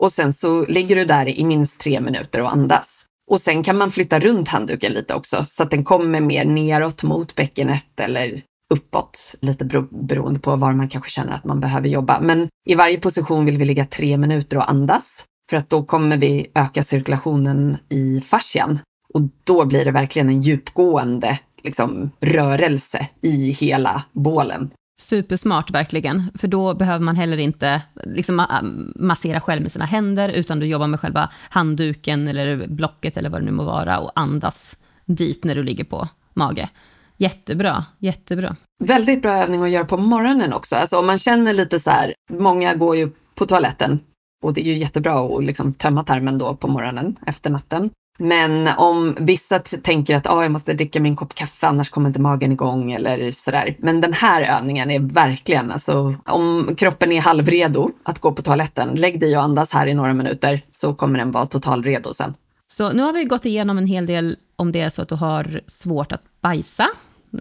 Och 0.00 0.12
sen 0.12 0.32
så 0.32 0.66
ligger 0.66 0.96
du 0.96 1.04
där 1.04 1.28
i 1.28 1.44
minst 1.44 1.80
tre 1.80 2.00
minuter 2.00 2.40
och 2.40 2.52
andas. 2.52 3.04
Och 3.30 3.40
sen 3.40 3.62
kan 3.62 3.78
man 3.78 3.90
flytta 3.90 4.20
runt 4.20 4.48
handduken 4.48 4.92
lite 4.92 5.14
också 5.14 5.44
så 5.44 5.62
att 5.62 5.70
den 5.70 5.84
kommer 5.84 6.20
mer 6.20 6.44
neråt 6.44 7.02
mot 7.02 7.34
bäckenet 7.34 8.00
eller 8.00 8.42
uppåt, 8.74 9.34
lite 9.40 9.64
beroende 9.90 10.40
på 10.40 10.56
var 10.56 10.72
man 10.72 10.88
kanske 10.88 11.10
känner 11.10 11.32
att 11.32 11.44
man 11.44 11.60
behöver 11.60 11.88
jobba. 11.88 12.20
Men 12.20 12.48
i 12.66 12.74
varje 12.74 12.98
position 12.98 13.44
vill 13.44 13.58
vi 13.58 13.64
ligga 13.64 13.84
tre 13.84 14.16
minuter 14.16 14.56
och 14.56 14.70
andas 14.70 15.24
för 15.50 15.56
att 15.56 15.70
då 15.70 15.84
kommer 15.84 16.16
vi 16.16 16.46
öka 16.54 16.82
cirkulationen 16.82 17.76
i 17.88 18.20
fascian 18.20 18.78
och 19.14 19.22
då 19.44 19.64
blir 19.66 19.84
det 19.84 19.90
verkligen 19.90 20.28
en 20.28 20.42
djupgående 20.42 21.38
liksom, 21.62 22.10
rörelse 22.20 23.08
i 23.22 23.50
hela 23.50 24.04
bålen. 24.12 24.70
Supersmart 25.00 25.70
verkligen, 25.70 26.30
för 26.34 26.48
då 26.48 26.74
behöver 26.74 27.04
man 27.04 27.16
heller 27.16 27.36
inte 27.36 27.82
liksom, 28.04 28.40
ähm, 28.40 28.92
massera 28.96 29.40
själv 29.40 29.62
med 29.62 29.72
sina 29.72 29.84
händer, 29.84 30.28
utan 30.28 30.60
du 30.60 30.66
jobbar 30.66 30.86
med 30.86 31.00
själva 31.00 31.30
handduken 31.50 32.28
eller 32.28 32.66
blocket 32.66 33.16
eller 33.16 33.30
vad 33.30 33.40
det 33.40 33.44
nu 33.44 33.52
må 33.52 33.64
vara 33.64 33.98
och 33.98 34.12
andas 34.14 34.76
dit 35.06 35.44
när 35.44 35.54
du 35.54 35.62
ligger 35.62 35.84
på 35.84 36.08
mage. 36.34 36.68
Jättebra, 37.16 37.84
jättebra. 37.98 38.56
Väldigt 38.84 39.22
bra 39.22 39.32
övning 39.32 39.62
att 39.62 39.70
göra 39.70 39.84
på 39.84 39.96
morgonen 39.96 40.52
också. 40.52 40.76
Alltså 40.76 40.98
om 40.98 41.06
man 41.06 41.18
känner 41.18 41.52
lite 41.52 41.80
så 41.80 41.90
här, 41.90 42.14
många 42.30 42.74
går 42.74 42.96
ju 42.96 43.10
på 43.34 43.46
toaletten 43.46 44.00
och 44.44 44.54
det 44.54 44.60
är 44.60 44.72
ju 44.72 44.78
jättebra 44.78 45.26
att 45.26 45.44
liksom 45.44 45.72
tömma 45.72 46.04
tarmen 46.04 46.38
då 46.38 46.56
på 46.56 46.68
morgonen 46.68 47.16
efter 47.26 47.50
natten. 47.50 47.90
Men 48.18 48.68
om 48.76 49.16
vissa 49.20 49.58
tänker 49.58 50.16
att 50.16 50.26
ah, 50.26 50.42
jag 50.42 50.52
måste 50.52 50.74
dricka 50.74 51.00
min 51.00 51.16
kopp 51.16 51.34
kaffe 51.34 51.66
annars 51.66 51.90
kommer 51.90 52.08
inte 52.08 52.20
magen 52.20 52.52
igång 52.52 52.92
eller 52.92 53.30
sådär. 53.30 53.76
Men 53.78 54.00
den 54.00 54.12
här 54.12 54.58
övningen 54.58 54.90
är 54.90 55.00
verkligen, 55.00 55.70
alltså 55.70 56.14
om 56.26 56.74
kroppen 56.76 57.12
är 57.12 57.20
halvredo 57.20 57.90
att 58.02 58.18
gå 58.18 58.32
på 58.32 58.42
toaletten, 58.42 58.94
lägg 58.94 59.20
dig 59.20 59.36
och 59.36 59.42
andas 59.42 59.72
här 59.72 59.86
i 59.86 59.94
några 59.94 60.14
minuter 60.14 60.62
så 60.70 60.94
kommer 60.94 61.18
den 61.18 61.30
vara 61.30 61.46
totalredo 61.46 62.14
sen. 62.14 62.34
Så 62.66 62.92
nu 62.92 63.02
har 63.02 63.12
vi 63.12 63.24
gått 63.24 63.46
igenom 63.46 63.78
en 63.78 63.86
hel 63.86 64.06
del 64.06 64.36
om 64.56 64.72
det 64.72 64.80
är 64.80 64.88
så 64.88 65.02
att 65.02 65.08
du 65.08 65.14
har 65.14 65.60
svårt 65.66 66.12
att 66.12 66.22
bajsa, 66.44 66.90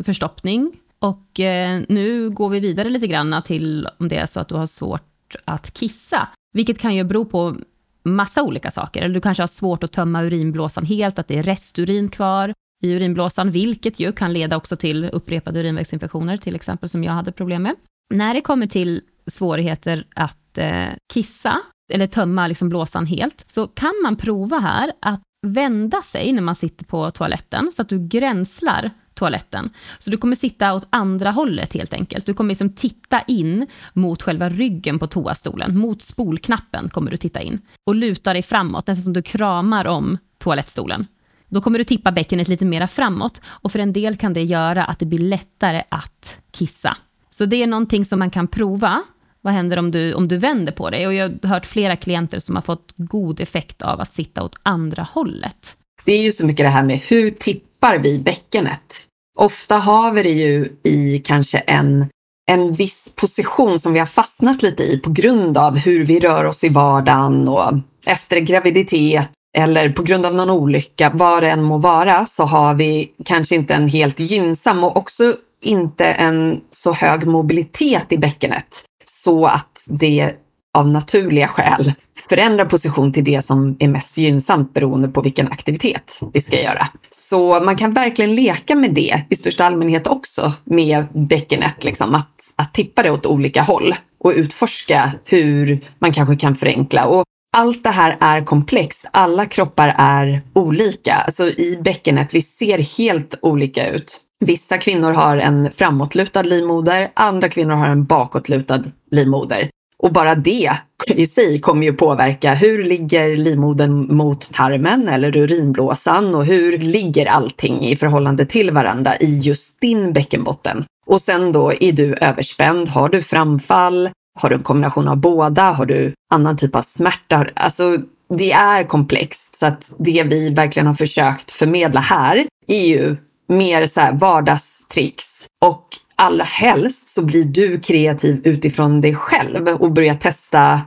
förstoppning. 0.04 0.72
Och 1.00 1.40
eh, 1.40 1.82
nu 1.90 2.30
går 2.30 2.50
vi 2.50 2.60
vidare 2.60 2.90
lite 2.90 3.08
grann 3.08 3.44
till 3.46 3.88
om 3.98 4.08
det 4.08 4.18
är 4.18 4.26
så 4.26 4.40
att 4.40 4.48
du 4.48 4.56
har 4.56 4.68
svårt 4.68 5.36
att 5.46 5.74
kissa. 5.74 6.28
Vilket 6.54 6.78
kan 6.78 6.96
ju 6.96 7.04
bero 7.04 7.26
på 7.26 7.56
massa 8.04 8.44
olika 8.44 8.72
saker. 8.72 9.02
Eller 9.02 9.14
du 9.14 9.22
kanske 9.22 9.44
har 9.44 9.48
svårt 9.48 9.84
att 9.84 9.92
tömma 9.92 10.24
urinblåsan 10.24 10.86
helt, 10.86 11.20
att 11.20 11.28
det 11.28 11.38
är 11.38 11.44
resturin 11.44 12.10
kvar 12.10 12.54
i 12.84 12.94
urinblåsan, 12.94 13.52
vilket 13.52 14.00
ju 14.00 14.12
kan 14.12 14.34
leda 14.34 14.58
också 14.58 14.76
till 14.76 15.06
upprepade 15.06 15.60
urinvägsinfektioner, 15.60 16.38
till 16.38 16.56
exempel, 16.56 16.90
som 16.90 17.04
jag 17.04 17.14
hade 17.14 17.32
problem 17.32 17.64
med. 17.64 17.76
När 18.14 18.34
det 18.34 18.42
kommer 18.42 18.68
till 18.68 19.02
svårigheter 19.28 20.06
att 20.16 20.58
eh, 20.58 20.86
kissa, 21.14 21.62
eller 21.94 22.08
tömma 22.08 22.48
liksom 22.48 22.70
blåsan 22.70 23.06
helt, 23.06 23.44
så 23.48 23.68
kan 23.68 23.94
man 24.04 24.16
prova 24.16 24.60
här 24.60 24.92
att 25.02 25.22
vända 25.44 26.02
sig 26.02 26.34
när 26.34 26.42
man 26.42 26.56
sitter 26.56 26.86
på 26.86 27.12
toaletten, 27.12 27.70
så 27.72 27.82
att 27.82 27.90
du 27.90 28.08
gränslar 28.08 28.92
toaletten. 29.14 29.70
Så 30.00 30.10
du 30.10 30.18
kommer 30.18 30.36
sitta 30.36 30.74
åt 30.74 30.88
andra 30.90 31.32
hållet 31.32 31.74
helt 31.74 31.94
enkelt. 31.94 32.26
Du 32.26 32.34
kommer 32.34 32.50
liksom 32.50 32.70
titta 32.70 33.22
in 33.22 33.68
mot 33.94 34.22
själva 34.22 34.50
ryggen 34.50 35.00
på 35.00 35.08
toastolen. 35.08 35.78
Mot 35.78 36.02
spolknappen 36.02 36.90
kommer 36.90 37.12
du 37.12 37.18
titta 37.18 37.42
in. 37.42 37.62
Och 37.86 37.96
luta 37.96 38.34
dig 38.34 38.44
framåt, 38.44 38.88
nästan 38.88 39.04
som 39.04 39.14
du 39.14 39.22
kramar 39.22 39.88
om 39.88 40.18
toalettstolen. 40.38 41.08
Då 41.48 41.62
kommer 41.62 41.80
du 41.80 41.84
tippa 41.84 42.12
bäckenet 42.12 42.48
lite 42.48 42.66
mera 42.66 42.88
framåt 42.88 43.42
och 43.46 43.72
för 43.72 43.80
en 43.80 43.94
del 43.94 44.18
kan 44.18 44.34
det 44.34 44.44
göra 44.44 44.86
att 44.86 45.00
det 45.00 45.06
blir 45.06 45.20
lättare 45.20 45.84
att 45.90 46.40
kissa. 46.52 46.98
Så 47.30 47.46
det 47.46 47.64
är 47.64 47.68
någonting 47.68 48.06
som 48.06 48.20
man 48.20 48.30
kan 48.30 48.48
prova. 48.48 49.04
Vad 49.44 49.54
händer 49.54 49.80
om 49.80 49.92
du, 49.92 50.14
om 50.14 50.28
du 50.28 50.38
vänder 50.38 50.72
på 50.72 50.90
dig? 50.90 51.08
Och 51.08 51.14
jag 51.14 51.38
har 51.42 51.50
hört 51.50 51.66
flera 51.66 51.96
klienter 51.96 52.40
som 52.40 52.56
har 52.56 52.62
fått 52.62 52.94
god 52.98 53.40
effekt 53.40 53.82
av 53.82 54.02
att 54.02 54.14
sitta 54.14 54.44
åt 54.44 54.56
andra 54.64 55.08
hållet. 55.14 55.78
Det 56.06 56.12
är 56.12 56.22
ju 56.22 56.32
så 56.32 56.46
mycket 56.46 56.66
det 56.66 56.70
här 56.70 56.84
med 56.84 56.98
hur 56.98 57.32
tippar 57.32 57.98
vi 57.98 58.20
bäckenet? 58.20 59.02
Ofta 59.40 59.78
har 59.78 60.12
vi 60.12 60.24
det 60.24 60.30
ju 60.30 60.70
i 60.84 61.22
kanske 61.26 61.58
en, 61.58 62.06
en 62.52 62.74
viss 62.74 63.16
position 63.16 63.80
som 63.80 63.94
vi 63.94 64.00
har 64.00 64.06
fastnat 64.06 64.62
lite 64.62 64.84
i 64.84 64.98
på 64.98 65.10
grund 65.10 65.58
av 65.58 65.78
hur 65.78 66.06
vi 66.06 66.20
rör 66.20 66.46
oss 66.46 66.64
i 66.64 66.70
vardagen 66.70 67.48
och 67.48 67.74
efter 68.06 68.40
graviditet 68.40 69.30
eller 69.58 69.90
på 69.90 70.04
grund 70.04 70.26
av 70.26 70.36
någon 70.36 70.50
olycka, 70.50 71.12
vad 71.14 71.44
det 71.44 71.50
än 71.50 71.64
må 71.64 71.78
vara, 71.78 72.26
så 72.26 72.44
har 72.44 72.74
vi 72.74 73.12
kanske 73.26 73.56
inte 73.56 73.74
en 73.74 73.88
helt 73.88 74.20
gynnsam 74.20 74.84
och 74.84 74.98
också 74.98 75.36
inte 75.62 76.06
en 76.06 76.62
så 76.72 76.94
hög 76.94 77.28
mobilitet 77.28 78.12
i 78.12 78.18
bäckenet 78.18 78.84
så 79.24 79.46
att 79.46 79.86
det 79.88 80.34
av 80.74 80.88
naturliga 80.88 81.48
skäl 81.48 81.94
förändra 82.30 82.66
position 82.66 83.14
till 83.14 83.24
det 83.24 83.42
som 83.42 83.76
är 83.80 83.88
mest 83.88 84.18
gynnsamt 84.18 84.74
beroende 84.74 85.08
på 85.08 85.22
vilken 85.22 85.48
aktivitet 85.48 86.20
vi 86.34 86.42
ska 86.42 86.62
göra. 86.62 86.88
Så 87.10 87.60
man 87.60 87.76
kan 87.76 87.94
verkligen 87.94 88.36
leka 88.36 88.76
med 88.76 88.94
det 88.94 89.22
i 89.30 89.36
största 89.36 89.66
allmänhet 89.66 90.08
också 90.08 90.54
med 90.64 91.06
bäckenet, 91.14 91.84
liksom, 91.84 92.16
att, 92.16 92.54
att 92.56 92.74
tippa 92.74 93.04
det 93.04 93.12
åt 93.12 93.26
olika 93.26 93.62
håll 93.62 93.96
och 94.20 94.32
utforska 94.36 95.12
hur 95.26 95.80
man 96.00 96.14
kanske 96.14 96.36
kan 96.36 96.56
förenkla. 96.56 97.06
Och 97.06 97.24
allt 97.58 97.84
det 97.84 97.90
här 97.90 98.18
är 98.20 98.42
komplext. 98.42 99.10
Alla 99.14 99.46
kroppar 99.46 99.96
är 99.98 100.42
olika. 100.54 101.14
Alltså 101.14 101.44
i 101.44 101.80
bäckenet, 101.84 102.34
vi 102.34 102.42
ser 102.42 102.98
helt 102.98 103.40
olika 103.42 103.90
ut. 103.90 104.20
Vissa 104.46 104.78
kvinnor 104.78 105.12
har 105.12 105.38
en 105.38 105.72
framåtlutad 105.72 106.44
livmoder, 106.44 107.12
andra 107.14 107.50
kvinnor 107.50 107.76
har 107.76 107.88
en 107.88 108.06
bakåtlutad 108.06 108.84
livmoder. 109.12 109.70
Och 109.98 110.14
bara 110.14 110.36
det 110.36 110.72
i 111.08 111.28
sig 111.28 111.60
kommer 111.60 111.86
ju 111.86 111.94
påverka 111.94 112.54
hur 112.54 112.84
ligger 112.84 113.36
livmodern 113.36 114.16
mot 114.16 114.54
tarmen 114.54 115.10
eller 115.10 115.38
urinblåsan 115.38 116.36
och 116.36 116.46
hur 116.46 116.78
ligger 116.78 117.26
allting 117.26 117.86
i 117.86 117.96
förhållande 117.96 118.46
till 118.46 118.72
varandra 118.72 119.18
i 119.18 119.40
just 119.40 119.82
din 119.82 120.14
bäckenbotten. 120.14 120.86
Och 121.06 121.22
sen 121.22 121.52
då, 121.52 121.74
är 121.74 121.92
du 121.92 122.14
överspänd? 122.14 122.90
Har 122.90 123.10
du 123.10 123.24
framfall? 123.24 124.10
Har 124.40 124.50
du 124.50 124.56
en 124.56 124.64
kombination 124.64 125.08
av 125.08 125.18
båda? 125.18 125.64
Har 125.64 125.86
du 125.86 126.14
annan 126.34 126.58
typ 126.58 126.76
av 126.76 126.82
smärta? 126.82 127.46
Alltså, 127.54 127.98
det 128.38 128.52
är 128.52 128.84
komplext. 128.84 129.60
Så 129.60 129.66
att 129.66 129.92
det 130.00 130.24
vi 130.24 130.50
verkligen 130.50 130.88
har 130.88 130.96
försökt 130.96 131.52
förmedla 131.52 132.00
här 132.00 132.48
är 132.68 132.86
ju 132.86 133.18
mer 133.48 133.86
så 133.86 134.00
här 134.00 134.14
vardagstricks 134.14 135.46
och 135.62 135.88
allra 136.16 136.44
helst 136.44 137.10
så 137.10 137.26
blir 137.26 137.46
du 137.46 137.80
kreativ 137.80 138.42
utifrån 138.44 139.02
dig 139.02 139.16
själv 139.16 139.68
och 139.68 139.92
börjar 139.92 140.16
testa, 140.16 140.82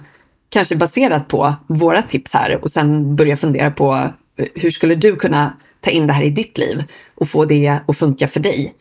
kanske 0.48 0.76
baserat 0.76 1.28
på 1.28 1.54
våra 1.66 2.02
tips 2.02 2.34
här 2.34 2.64
och 2.64 2.70
sen 2.70 3.16
börja 3.16 3.36
fundera 3.36 3.70
på 3.70 3.94
eh, 4.36 4.46
hur 4.54 4.70
skulle 4.70 4.94
du 4.94 5.16
kunna 5.16 5.52
ta 5.80 5.90
in 5.90 6.06
det 6.06 6.12
här 6.12 6.22
i 6.22 6.30
ditt 6.30 6.58
liv 6.58 6.84
och 7.14 7.28
få 7.28 7.44
det 7.44 7.78
att 7.86 7.96
funka 7.96 8.28
för 8.28 8.40
dig? 8.40 8.74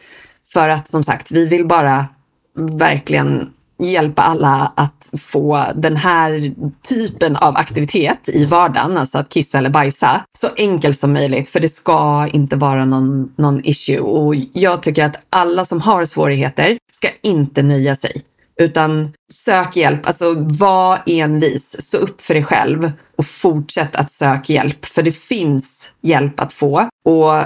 För 0.54 0.70
att 0.70 0.88
som 0.88 1.04
sagt, 1.04 1.32
vi 1.32 1.48
vill 1.48 1.68
bara 1.68 2.06
verkligen 2.58 3.50
hjälpa 3.80 4.22
alla 4.22 4.74
att 4.76 5.12
få 5.22 5.66
den 5.76 5.96
här 5.96 6.54
typen 6.90 7.36
av 7.36 7.58
aktivitet 7.58 8.30
i 8.30 8.46
vardagen, 8.46 8.98
alltså 8.98 9.18
att 9.18 9.30
kissa 9.30 9.58
eller 9.58 9.70
bajsa, 9.70 10.22
så 10.38 10.48
enkelt 10.58 11.00
som 11.00 11.14
möjligt. 11.14 11.50
För 11.50 11.60
det 11.60 11.70
ska 11.70 12.28
inte 12.28 12.56
vara 12.56 12.86
någon, 12.86 13.34
någon 13.38 13.66
issue. 13.66 14.00
Och 14.00 14.36
jag 14.54 14.84
tycker 14.84 15.06
att 15.06 15.26
alla 15.30 15.66
som 15.66 15.82
har 15.82 16.06
svårigheter 16.06 16.78
ska 16.92 17.08
inte 17.22 17.64
nöja 17.64 17.96
sig. 17.96 18.22
Utan 18.62 19.14
sök 19.34 19.76
hjälp, 19.76 20.08
alltså 20.08 20.36
var 20.38 21.02
envis, 21.06 21.82
stå 21.82 21.98
upp 21.98 22.22
för 22.22 22.34
dig 22.34 22.44
själv 22.44 22.92
och 23.18 23.26
fortsätt 23.26 23.96
att 23.96 24.12
söka 24.12 24.54
hjälp. 24.54 24.86
För 24.86 25.04
det 25.04 25.12
finns 25.12 25.92
hjälp 26.02 26.40
att 26.40 26.54
få. 26.54 26.90
Och 27.06 27.42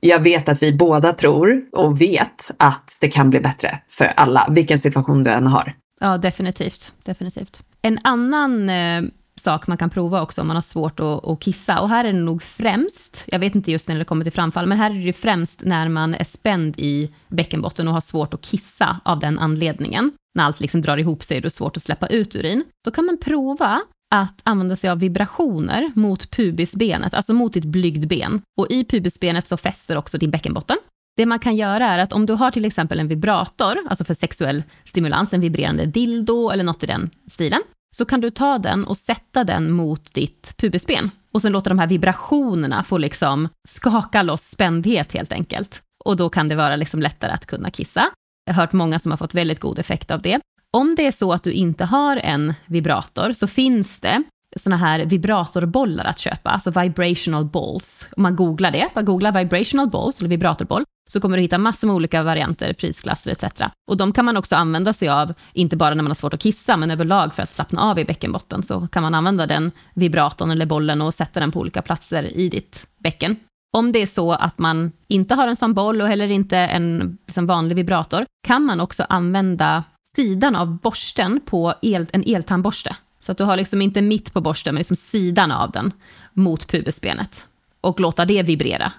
jag 0.00 0.20
vet 0.20 0.48
att 0.48 0.62
vi 0.62 0.72
båda 0.72 1.12
tror 1.12 1.64
och 1.72 2.00
vet 2.00 2.50
att 2.56 2.96
det 3.00 3.08
kan 3.08 3.30
bli 3.30 3.40
bättre 3.40 3.78
för 3.88 4.04
alla, 4.04 4.48
vilken 4.50 4.78
situation 4.78 5.24
du 5.24 5.30
än 5.30 5.46
har. 5.46 5.74
Ja, 6.00 6.18
definitivt. 6.18 6.94
definitivt. 7.04 7.62
En 7.82 7.98
annan 8.04 8.70
eh, 8.70 9.02
sak 9.40 9.66
man 9.66 9.76
kan 9.76 9.90
prova 9.90 10.22
också 10.22 10.40
om 10.40 10.46
man 10.46 10.56
har 10.56 10.62
svårt 10.62 11.00
att, 11.00 11.24
att, 11.28 11.40
kissa, 11.40 11.80
och 11.80 11.88
här 11.88 12.04
är 12.04 12.12
det 12.12 12.18
nog 12.18 12.42
främst, 12.42 13.24
jag 13.26 13.38
vet 13.38 13.54
inte 13.54 13.72
just 13.72 13.88
när 13.88 13.98
det 13.98 14.04
kommer 14.04 14.24
till 14.24 14.32
framfall, 14.32 14.66
men 14.66 14.78
här 14.78 14.90
är 14.90 15.06
det 15.06 15.12
främst 15.12 15.64
när 15.64 15.88
man 15.88 16.14
är 16.14 16.24
spänd 16.24 16.74
i 16.78 17.14
bäckenbotten 17.28 17.88
och 17.88 17.94
har 17.94 18.00
svårt 18.00 18.34
att 18.34 18.40
kissa 18.40 19.00
av 19.04 19.18
den 19.18 19.38
anledningen. 19.38 20.12
När 20.34 20.44
allt 20.44 20.60
liksom 20.60 20.82
drar 20.82 20.96
ihop 20.96 21.24
sig 21.24 21.36
och 21.36 21.42
det 21.42 21.48
är 21.48 21.50
svårt 21.50 21.76
att 21.76 21.82
släppa 21.82 22.06
ut 22.06 22.36
urin. 22.36 22.64
Då 22.84 22.90
kan 22.90 23.06
man 23.06 23.18
prova 23.18 23.80
att 24.14 24.40
använda 24.44 24.76
sig 24.76 24.90
av 24.90 24.98
vibrationer 24.98 25.92
mot 25.94 26.30
pubisbenet, 26.30 27.14
alltså 27.14 27.34
mot 27.34 27.52
ditt 27.52 27.64
blygdben. 27.64 28.42
Och 28.58 28.66
i 28.70 28.84
pubisbenet 28.84 29.48
så 29.48 29.56
fäster 29.56 29.96
också 29.96 30.18
din 30.18 30.30
bäckenbotten. 30.30 30.76
Det 31.16 31.26
man 31.26 31.38
kan 31.38 31.56
göra 31.56 31.86
är 31.86 31.98
att 31.98 32.12
om 32.12 32.26
du 32.26 32.32
har 32.32 32.50
till 32.50 32.64
exempel 32.64 33.00
en 33.00 33.08
vibrator, 33.08 33.78
alltså 33.88 34.04
för 34.04 34.14
sexuell 34.14 34.62
stimulans, 34.84 35.32
en 35.32 35.40
vibrerande 35.40 35.86
dildo 35.86 36.50
eller 36.50 36.64
något 36.64 36.82
i 36.82 36.86
den 36.86 37.10
stilen, 37.30 37.62
så 37.96 38.04
kan 38.04 38.20
du 38.20 38.30
ta 38.30 38.58
den 38.58 38.84
och 38.84 38.96
sätta 38.96 39.44
den 39.44 39.70
mot 39.70 40.14
ditt 40.14 40.54
pubisben. 40.56 41.10
Och 41.32 41.42
sen 41.42 41.52
låta 41.52 41.70
de 41.70 41.78
här 41.78 41.86
vibrationerna 41.86 42.82
få 42.82 42.98
liksom 42.98 43.48
skaka 43.68 44.22
loss 44.22 44.42
spändhet 44.42 45.12
helt 45.12 45.32
enkelt. 45.32 45.82
Och 46.04 46.16
då 46.16 46.28
kan 46.28 46.48
det 46.48 46.56
vara 46.56 46.76
liksom 46.76 47.00
lättare 47.00 47.32
att 47.32 47.46
kunna 47.46 47.70
kissa. 47.70 48.10
Jag 48.44 48.54
har 48.54 48.62
hört 48.62 48.72
många 48.72 48.98
som 48.98 49.12
har 49.12 49.16
fått 49.16 49.34
väldigt 49.34 49.60
god 49.60 49.78
effekt 49.78 50.10
av 50.10 50.22
det. 50.22 50.40
Om 50.76 50.94
det 50.94 51.06
är 51.06 51.12
så 51.12 51.32
att 51.32 51.42
du 51.42 51.52
inte 51.52 51.84
har 51.84 52.16
en 52.16 52.54
vibrator 52.66 53.32
så 53.32 53.46
finns 53.46 54.00
det 54.00 54.22
såna 54.56 54.76
här 54.76 55.04
vibratorbollar 55.04 56.04
att 56.04 56.18
köpa, 56.18 56.50
alltså 56.50 56.70
vibrational 56.80 57.44
balls. 57.44 58.08
Om 58.16 58.22
man 58.22 58.36
googlar 58.36 58.70
det, 58.70 58.88
bara 58.94 59.02
googla 59.02 59.30
vibrational 59.30 59.90
balls 59.90 60.20
eller 60.20 60.28
vibratorboll, 60.28 60.84
så 61.08 61.20
kommer 61.20 61.36
du 61.36 61.42
hitta 61.42 61.58
massor 61.58 61.86
med 61.86 61.96
olika 61.96 62.22
varianter, 62.22 62.72
prisklasser 62.72 63.30
etc. 63.30 63.44
Och 63.90 63.96
de 63.96 64.12
kan 64.12 64.24
man 64.24 64.36
också 64.36 64.56
använda 64.56 64.92
sig 64.92 65.08
av, 65.08 65.34
inte 65.52 65.76
bara 65.76 65.94
när 65.94 66.02
man 66.02 66.10
har 66.10 66.14
svårt 66.14 66.34
att 66.34 66.40
kissa, 66.40 66.76
men 66.76 66.90
överlag 66.90 67.34
för 67.34 67.42
att 67.42 67.52
slappna 67.52 67.82
av 67.82 67.98
i 67.98 68.04
bäckenbotten, 68.04 68.62
så 68.62 68.86
kan 68.86 69.02
man 69.02 69.14
använda 69.14 69.46
den 69.46 69.70
vibratorn 69.94 70.50
eller 70.50 70.66
bollen 70.66 71.02
och 71.02 71.14
sätta 71.14 71.40
den 71.40 71.52
på 71.52 71.60
olika 71.60 71.82
platser 71.82 72.36
i 72.36 72.48
ditt 72.48 72.86
bäcken. 72.98 73.36
Om 73.76 73.92
det 73.92 74.02
är 74.02 74.06
så 74.06 74.32
att 74.32 74.58
man 74.58 74.92
inte 75.08 75.34
har 75.34 75.48
en 75.48 75.56
sån 75.56 75.74
boll 75.74 76.02
och 76.02 76.08
heller 76.08 76.30
inte 76.30 76.58
en 76.58 77.18
liksom 77.26 77.46
vanlig 77.46 77.76
vibrator, 77.76 78.26
kan 78.46 78.62
man 78.62 78.80
också 78.80 79.06
använda 79.08 79.84
sidan 80.16 80.56
av 80.56 80.78
borsten 80.78 81.40
på 81.44 81.74
el, 81.82 82.06
en 82.12 82.24
eltandborste. 82.26 82.96
Så 83.18 83.32
att 83.32 83.38
du 83.38 83.44
har 83.44 83.56
liksom 83.56 83.82
inte 83.82 84.02
mitt 84.02 84.32
på 84.32 84.40
borsten, 84.40 84.74
men 84.74 84.80
liksom 84.80 84.96
sidan 84.96 85.52
av 85.52 85.70
den 85.70 85.92
mot 86.32 86.68
pubisbenet. 86.68 87.46
Och 87.80 88.00
låta 88.00 88.24
det 88.24 88.42
vibrera 88.42 88.92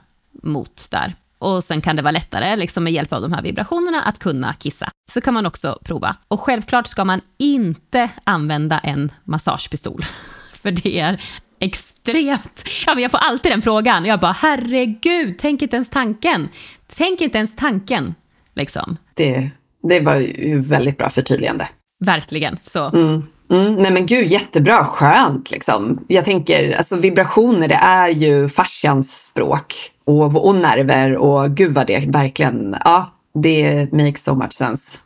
mot 0.43 0.87
där. 0.91 1.15
Och 1.39 1.63
sen 1.63 1.81
kan 1.81 1.95
det 1.95 2.01
vara 2.01 2.11
lättare, 2.11 2.55
liksom 2.55 2.83
med 2.83 2.93
hjälp 2.93 3.13
av 3.13 3.21
de 3.21 3.33
här 3.33 3.41
vibrationerna, 3.41 4.01
att 4.01 4.19
kunna 4.19 4.53
kissa. 4.53 4.89
Så 5.11 5.21
kan 5.21 5.33
man 5.33 5.45
också 5.45 5.79
prova. 5.83 6.15
Och 6.27 6.41
självklart 6.41 6.87
ska 6.87 7.05
man 7.05 7.21
inte 7.37 8.09
använda 8.23 8.79
en 8.79 9.11
massagepistol. 9.23 10.05
För 10.53 10.71
det 10.71 10.99
är 10.99 11.21
extremt... 11.59 12.63
Ja, 12.85 12.93
men 12.93 13.01
jag 13.01 13.11
får 13.11 13.17
alltid 13.17 13.51
den 13.51 13.61
frågan. 13.61 14.05
Jag 14.05 14.19
bara, 14.19 14.31
herregud, 14.31 15.35
tänk 15.39 15.61
inte 15.61 15.75
ens 15.75 15.89
tanken. 15.89 16.49
Tänk 16.87 17.21
inte 17.21 17.37
ens 17.37 17.55
tanken, 17.55 18.15
liksom. 18.53 18.97
Det, 19.13 19.51
det 19.83 19.99
var 19.99 20.15
ju 20.15 20.59
väldigt 20.59 20.97
bra 20.97 21.09
förtydligande. 21.09 21.67
Verkligen. 22.05 22.57
Så. 22.61 22.89
Mm. 22.89 23.23
Mm, 23.51 23.73
nej 23.73 23.91
men 23.91 24.05
gud, 24.05 24.27
jättebra, 24.27 24.85
skönt 24.85 25.51
liksom. 25.51 26.05
Jag 26.07 26.25
tänker, 26.25 26.77
alltså 26.77 26.95
vibrationer 26.95 27.67
det 27.67 27.75
är 27.75 28.09
ju 28.09 28.49
fascians 28.49 29.25
språk 29.25 29.73
och, 30.05 30.47
och 30.47 30.55
nerver 30.55 31.15
och 31.15 31.51
gud 31.51 31.73
vad 31.73 31.87
det 31.87 32.05
verkligen, 32.07 32.75
ja, 32.83 33.11
det 33.43 33.87
makes 33.91 34.23
so 34.23 34.35
much 34.35 34.53
sense 34.53 34.97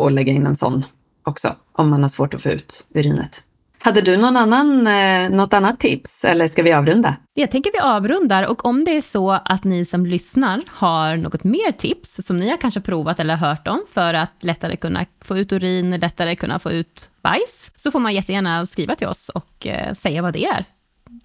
att 0.00 0.12
lägga 0.12 0.32
in 0.32 0.46
en 0.46 0.56
sån 0.56 0.84
också 1.26 1.48
om 1.72 1.90
man 1.90 2.02
har 2.02 2.08
svårt 2.08 2.34
att 2.34 2.42
få 2.42 2.48
ut 2.48 2.86
urinet. 2.94 3.42
Hade 3.80 4.00
du 4.00 4.16
någon 4.16 4.36
annan, 4.36 4.86
eh, 4.86 5.30
något 5.30 5.54
annat 5.54 5.80
tips 5.80 6.24
eller 6.24 6.48
ska 6.48 6.62
vi 6.62 6.72
avrunda? 6.72 7.16
Jag 7.34 7.50
tänker 7.50 7.72
vi 7.72 7.78
avrundar 7.78 8.46
och 8.46 8.64
om 8.64 8.84
det 8.84 8.96
är 8.96 9.00
så 9.00 9.30
att 9.30 9.64
ni 9.64 9.84
som 9.84 10.06
lyssnar 10.06 10.62
har 10.68 11.16
något 11.16 11.44
mer 11.44 11.72
tips 11.72 12.26
som 12.26 12.36
ni 12.36 12.50
har 12.50 12.56
kanske 12.56 12.80
provat 12.80 13.20
eller 13.20 13.36
hört 13.36 13.68
om 13.68 13.84
för 13.92 14.14
att 14.14 14.32
lättare 14.40 14.76
kunna 14.76 15.06
få 15.24 15.38
ut 15.38 15.52
urin, 15.52 15.90
lättare 15.90 16.36
kunna 16.36 16.58
få 16.58 16.72
ut 16.72 17.10
bajs, 17.22 17.70
så 17.76 17.90
får 17.90 18.00
man 18.00 18.14
jättegärna 18.14 18.66
skriva 18.66 18.94
till 18.94 19.06
oss 19.06 19.28
och 19.28 19.66
eh, 19.66 19.92
säga 19.92 20.22
vad 20.22 20.32
det 20.32 20.44
är. 20.44 20.64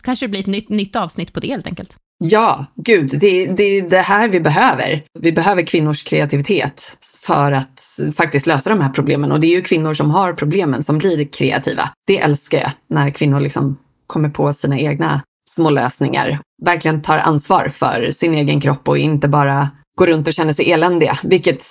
Kanske 0.01 0.25
det 0.25 0.29
blir 0.29 0.39
ett 0.39 0.47
nytt, 0.47 0.69
nytt 0.69 0.95
avsnitt 0.95 1.33
på 1.33 1.39
det 1.39 1.47
helt 1.47 1.67
enkelt. 1.67 1.95
Ja, 2.17 2.65
gud, 2.76 3.10
det, 3.19 3.45
det 3.45 3.63
är 3.63 3.89
det 3.89 4.02
här 4.02 4.30
vi 4.30 4.39
behöver. 4.39 5.04
Vi 5.19 5.32
behöver 5.32 5.62
kvinnors 5.62 6.04
kreativitet 6.04 6.97
för 7.26 7.52
att 7.52 7.99
faktiskt 8.15 8.47
lösa 8.47 8.69
de 8.69 8.82
här 8.82 8.89
problemen. 8.89 9.32
Och 9.32 9.39
det 9.39 9.47
är 9.47 9.56
ju 9.56 9.62
kvinnor 9.62 9.93
som 9.93 10.12
har 10.12 10.34
problemen 10.34 10.84
som 10.84 10.97
blir 10.97 11.28
kreativa. 11.28 11.89
Det 12.08 12.19
älskar 12.19 12.60
jag, 12.60 12.71
när 12.89 13.10
kvinnor 13.10 13.39
liksom 13.39 13.78
kommer 14.08 14.30
på 14.30 14.54
sina 14.54 14.80
egna 14.80 15.21
små 15.49 15.69
lösningar. 15.69 16.39
Verkligen 16.63 17.02
tar 17.02 17.17
ansvar 17.17 17.69
för 17.69 18.12
sin 18.12 18.34
egen 18.34 18.62
kropp 18.62 18.88
och 18.88 18.97
inte 18.97 19.28
bara 19.28 19.69
går 19.97 20.08
runt 20.08 20.28
och 20.28 20.34
känner 20.34 20.54
sig 20.54 20.71
eländiga, 20.71 21.17
vilket 21.23 21.63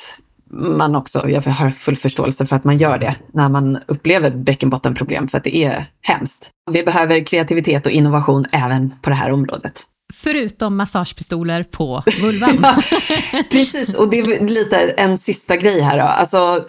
man 0.52 0.96
också, 0.96 1.28
jag 1.28 1.42
har 1.42 1.70
full 1.70 1.96
förståelse 1.96 2.46
för 2.46 2.56
att 2.56 2.64
man 2.64 2.78
gör 2.78 2.98
det 2.98 3.16
när 3.32 3.48
man 3.48 3.78
upplever 3.86 4.30
bäckenbottenproblem 4.30 5.28
för 5.28 5.38
att 5.38 5.44
det 5.44 5.56
är 5.56 5.86
hemskt. 6.00 6.50
Vi 6.70 6.82
behöver 6.82 7.24
kreativitet 7.24 7.86
och 7.86 7.92
innovation 7.92 8.44
även 8.52 8.94
på 9.02 9.10
det 9.10 9.16
här 9.16 9.32
området. 9.32 9.82
Förutom 10.14 10.76
massagepistoler 10.76 11.62
på 11.62 12.02
vulvan. 12.22 12.64
Precis, 13.50 13.94
och 13.94 14.10
det 14.10 14.18
är 14.18 14.46
lite 14.48 14.76
en 14.76 15.18
sista 15.18 15.56
grej 15.56 15.80
här 15.80 15.98
då. 15.98 16.04
Alltså, 16.04 16.64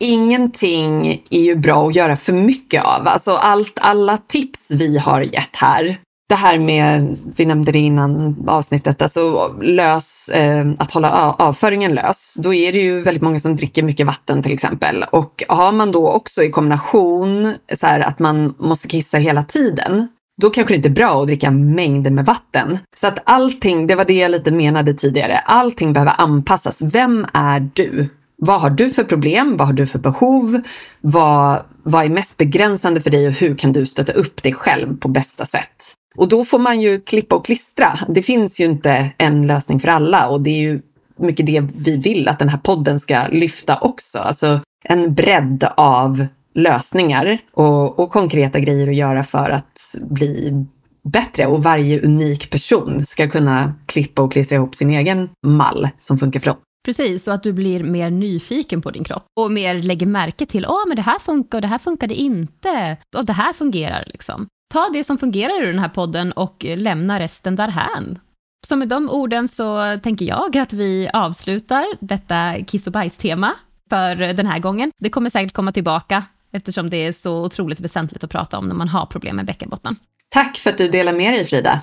ingenting 0.00 1.22
är 1.30 1.40
ju 1.40 1.54
bra 1.54 1.88
att 1.88 1.94
göra 1.94 2.16
för 2.16 2.32
mycket 2.32 2.84
av. 2.84 3.08
Alltså 3.08 3.30
allt, 3.30 3.78
alla 3.80 4.16
tips 4.16 4.70
vi 4.70 4.98
har 4.98 5.20
gett 5.20 5.56
här, 5.56 5.98
det 6.30 6.34
här 6.34 6.58
med, 6.58 7.18
vi 7.36 7.46
nämnde 7.46 7.72
det 7.72 7.78
innan 7.78 8.44
avsnittet, 8.48 9.02
alltså 9.02 9.54
lös, 9.62 10.28
eh, 10.28 10.66
att 10.78 10.92
hålla 10.92 11.32
avföringen 11.32 11.94
lös. 11.94 12.34
Då 12.38 12.54
är 12.54 12.72
det 12.72 12.78
ju 12.78 13.00
väldigt 13.00 13.22
många 13.22 13.40
som 13.40 13.56
dricker 13.56 13.82
mycket 13.82 14.06
vatten 14.06 14.42
till 14.42 14.52
exempel. 14.52 15.04
Och 15.12 15.44
har 15.48 15.72
man 15.72 15.92
då 15.92 16.10
också 16.10 16.42
i 16.42 16.50
kombination 16.50 17.54
så 17.74 17.86
här, 17.86 18.00
att 18.00 18.18
man 18.18 18.54
måste 18.58 18.88
kissa 18.88 19.18
hela 19.18 19.42
tiden, 19.42 20.08
då 20.40 20.50
kanske 20.50 20.74
det 20.74 20.76
inte 20.76 20.88
är 20.88 20.90
bra 20.90 21.22
att 21.22 21.26
dricka 21.26 21.50
mängder 21.50 22.10
med 22.10 22.26
vatten. 22.26 22.78
Så 22.96 23.06
att 23.06 23.18
allting, 23.24 23.86
det 23.86 23.94
var 23.94 24.04
det 24.04 24.18
jag 24.18 24.30
lite 24.30 24.50
menade 24.50 24.94
tidigare, 24.94 25.38
allting 25.38 25.92
behöver 25.92 26.14
anpassas. 26.18 26.82
Vem 26.82 27.26
är 27.32 27.70
du? 27.74 28.08
Vad 28.36 28.60
har 28.60 28.70
du 28.70 28.90
för 28.90 29.04
problem? 29.04 29.56
Vad 29.56 29.66
har 29.66 29.74
du 29.74 29.86
för 29.86 29.98
behov? 29.98 30.60
Vad, 31.00 31.62
vad 31.82 32.04
är 32.04 32.08
mest 32.08 32.36
begränsande 32.36 33.00
för 33.00 33.10
dig 33.10 33.26
och 33.26 33.32
hur 33.32 33.56
kan 33.56 33.72
du 33.72 33.86
stötta 33.86 34.12
upp 34.12 34.42
dig 34.42 34.52
själv 34.52 34.96
på 34.96 35.08
bästa 35.08 35.44
sätt? 35.44 35.94
Och 36.16 36.28
då 36.28 36.44
får 36.44 36.58
man 36.58 36.80
ju 36.80 37.00
klippa 37.00 37.36
och 37.36 37.44
klistra. 37.44 37.98
Det 38.08 38.22
finns 38.22 38.60
ju 38.60 38.64
inte 38.64 39.10
en 39.18 39.46
lösning 39.46 39.80
för 39.80 39.88
alla 39.88 40.28
och 40.28 40.40
det 40.40 40.50
är 40.50 40.60
ju 40.60 40.80
mycket 41.18 41.46
det 41.46 41.60
vi 41.76 41.96
vill 41.96 42.28
att 42.28 42.38
den 42.38 42.48
här 42.48 42.58
podden 42.58 43.00
ska 43.00 43.26
lyfta 43.30 43.78
också. 43.80 44.18
Alltså 44.18 44.60
en 44.84 45.14
bredd 45.14 45.68
av 45.76 46.26
lösningar 46.54 47.38
och, 47.52 47.98
och 47.98 48.10
konkreta 48.10 48.60
grejer 48.60 48.88
att 48.88 48.96
göra 48.96 49.22
för 49.22 49.50
att 49.50 49.78
bli 50.10 50.64
bättre 51.02 51.46
och 51.46 51.62
varje 51.62 52.00
unik 52.00 52.50
person 52.50 53.06
ska 53.06 53.28
kunna 53.28 53.74
klippa 53.86 54.22
och 54.22 54.32
klistra 54.32 54.56
ihop 54.56 54.74
sin 54.74 54.90
egen 54.90 55.28
mall 55.46 55.88
som 55.98 56.18
funkar 56.18 56.40
för 56.40 56.46
dem. 56.46 56.56
Precis, 56.84 57.28
och 57.28 57.34
att 57.34 57.42
du 57.42 57.52
blir 57.52 57.84
mer 57.84 58.10
nyfiken 58.10 58.82
på 58.82 58.90
din 58.90 59.04
kropp 59.04 59.24
och 59.40 59.52
mer 59.52 59.74
lägger 59.74 60.06
märke 60.06 60.46
till, 60.46 60.62
ja 60.62 60.84
men 60.88 60.96
det 60.96 61.02
här 61.02 61.18
funkar 61.18 61.58
och 61.58 61.62
det 61.62 61.68
här 61.68 61.78
funkade 61.78 62.14
inte, 62.14 62.96
och 63.16 63.26
det 63.26 63.32
här 63.32 63.52
fungerar 63.52 64.04
liksom. 64.06 64.46
Ta 64.72 64.88
det 64.92 65.04
som 65.04 65.18
fungerar 65.18 65.62
i 65.62 65.66
den 65.66 65.78
här 65.78 65.88
podden 65.88 66.32
och 66.32 66.64
lämna 66.64 67.20
resten 67.20 67.56
därhän. 67.56 68.18
Så 68.66 68.76
med 68.76 68.88
de 68.88 69.10
orden 69.10 69.48
så 69.48 69.98
tänker 70.02 70.24
jag 70.24 70.56
att 70.56 70.72
vi 70.72 71.08
avslutar 71.12 71.84
detta 72.00 72.54
kiss 72.66 72.86
och 72.86 72.92
bajs-tema 72.92 73.54
för 73.90 74.16
den 74.16 74.46
här 74.46 74.58
gången. 74.58 74.90
Det 74.98 75.10
kommer 75.10 75.30
säkert 75.30 75.52
komma 75.52 75.72
tillbaka 75.72 76.24
eftersom 76.52 76.90
det 76.90 76.96
är 76.96 77.12
så 77.12 77.44
otroligt 77.44 77.80
väsentligt 77.80 78.24
att 78.24 78.30
prata 78.30 78.58
om 78.58 78.68
när 78.68 78.74
man 78.74 78.88
har 78.88 79.06
problem 79.06 79.36
med 79.36 79.46
bäckenbotten. 79.46 79.96
Tack 80.28 80.56
för 80.56 80.70
att 80.70 80.78
du 80.78 80.88
delade 80.88 81.18
med 81.18 81.32
dig 81.32 81.44
Frida. 81.44 81.80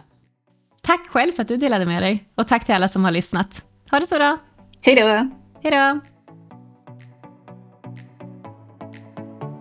Tack 0.82 1.08
själv 1.08 1.32
för 1.32 1.42
att 1.42 1.48
du 1.48 1.58
delade 1.58 1.86
med 1.86 2.02
dig 2.02 2.30
och 2.36 2.48
tack 2.48 2.66
till 2.66 2.76
alla 2.76 2.90
som 2.90 3.04
har 3.04 3.12
lyssnat. 3.12 3.64
Ha 3.92 4.00
det 4.00 4.08
så 4.08 4.16
bra. 4.16 4.38
Hej 4.82 4.96
då. 4.96 5.32
Hej 5.64 5.72
då. 5.72 6.00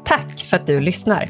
Tack 0.04 0.40
för 0.40 0.56
att 0.56 0.66
du 0.66 0.80
lyssnar. 0.80 1.28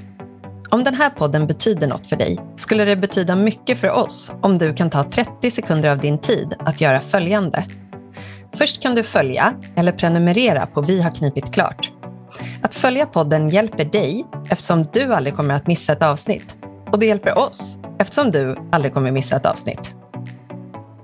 Om 0.70 0.84
den 0.84 0.94
här 0.94 1.10
podden 1.10 1.46
betyder 1.46 1.86
något 1.86 2.06
för 2.06 2.16
dig 2.16 2.38
skulle 2.56 2.84
det 2.84 2.96
betyda 2.96 3.36
mycket 3.36 3.78
för 3.78 3.90
oss 3.90 4.32
om 4.42 4.58
du 4.58 4.74
kan 4.74 4.90
ta 4.90 5.04
30 5.04 5.50
sekunder 5.50 5.90
av 5.90 5.98
din 5.98 6.18
tid 6.18 6.54
att 6.58 6.80
göra 6.80 7.00
följande. 7.00 7.66
Först 8.54 8.82
kan 8.82 8.94
du 8.94 9.02
följa 9.02 9.54
eller 9.76 9.92
prenumerera 9.92 10.66
på 10.66 10.80
Vi 10.80 11.02
har 11.02 11.10
knipit 11.10 11.54
klart 11.54 11.90
följa 12.86 13.06
podden 13.06 13.48
hjälper 13.48 13.84
dig 13.84 14.26
eftersom 14.50 14.86
du 14.92 15.14
aldrig 15.14 15.36
kommer 15.36 15.54
att 15.54 15.66
missa 15.66 15.92
ett 15.92 16.02
avsnitt. 16.02 16.56
Och 16.92 16.98
det 16.98 17.06
hjälper 17.06 17.38
oss 17.38 17.76
eftersom 17.98 18.30
du 18.30 18.56
aldrig 18.72 18.94
kommer 18.94 19.10
missa 19.10 19.36
ett 19.36 19.46
avsnitt. 19.46 19.94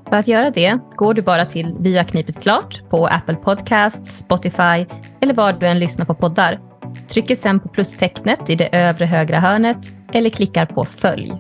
För 0.09 0.17
att 0.17 0.29
göra 0.29 0.51
det 0.51 0.79
går 0.97 1.15
du 1.15 1.23
bara 1.23 1.45
till 1.45 1.77
Via 1.81 2.05
knipet 2.05 2.43
klart 2.43 2.91
på 2.91 3.07
Apple 3.07 3.35
Podcasts, 3.35 4.19
Spotify 4.19 4.87
eller 5.21 5.35
var 5.35 5.53
du 5.53 5.67
än 5.67 5.79
lyssnar 5.79 6.07
på 6.07 6.15
poddar. 6.15 6.61
Trycker 7.09 7.37
sen 7.37 7.61
på 7.61 7.69
plustecknet 7.69 8.51
i 8.51 8.55
det 8.55 8.77
övre 8.77 9.05
högra 9.05 9.41
hörnet 9.41 9.87
eller 10.13 10.31
klickar 10.31 10.67
på 10.67 10.85
följ. 10.85 11.33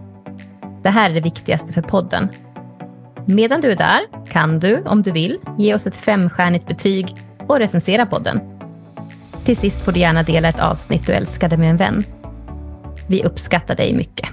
Det 0.82 0.90
här 0.90 1.10
är 1.10 1.14
det 1.14 1.20
viktigaste 1.20 1.72
för 1.72 1.82
podden. 1.82 2.28
Medan 3.26 3.60
du 3.60 3.72
är 3.72 3.76
där 3.76 4.00
kan 4.26 4.60
du, 4.60 4.82
om 4.82 5.02
du 5.02 5.10
vill, 5.12 5.38
ge 5.58 5.74
oss 5.74 5.86
ett 5.86 5.96
femstjärnigt 5.96 6.66
betyg 6.66 7.08
och 7.48 7.58
recensera 7.58 8.06
podden. 8.06 8.51
Till 9.44 9.56
sist 9.56 9.84
får 9.84 9.92
du 9.92 10.00
gärna 10.00 10.22
dela 10.22 10.48
ett 10.48 10.60
avsnitt 10.60 11.06
du 11.06 11.12
älskade 11.12 11.56
med 11.56 11.70
en 11.70 11.76
vän. 11.76 12.02
Vi 13.06 13.24
uppskattar 13.24 13.74
dig 13.74 13.94
mycket. 13.94 14.28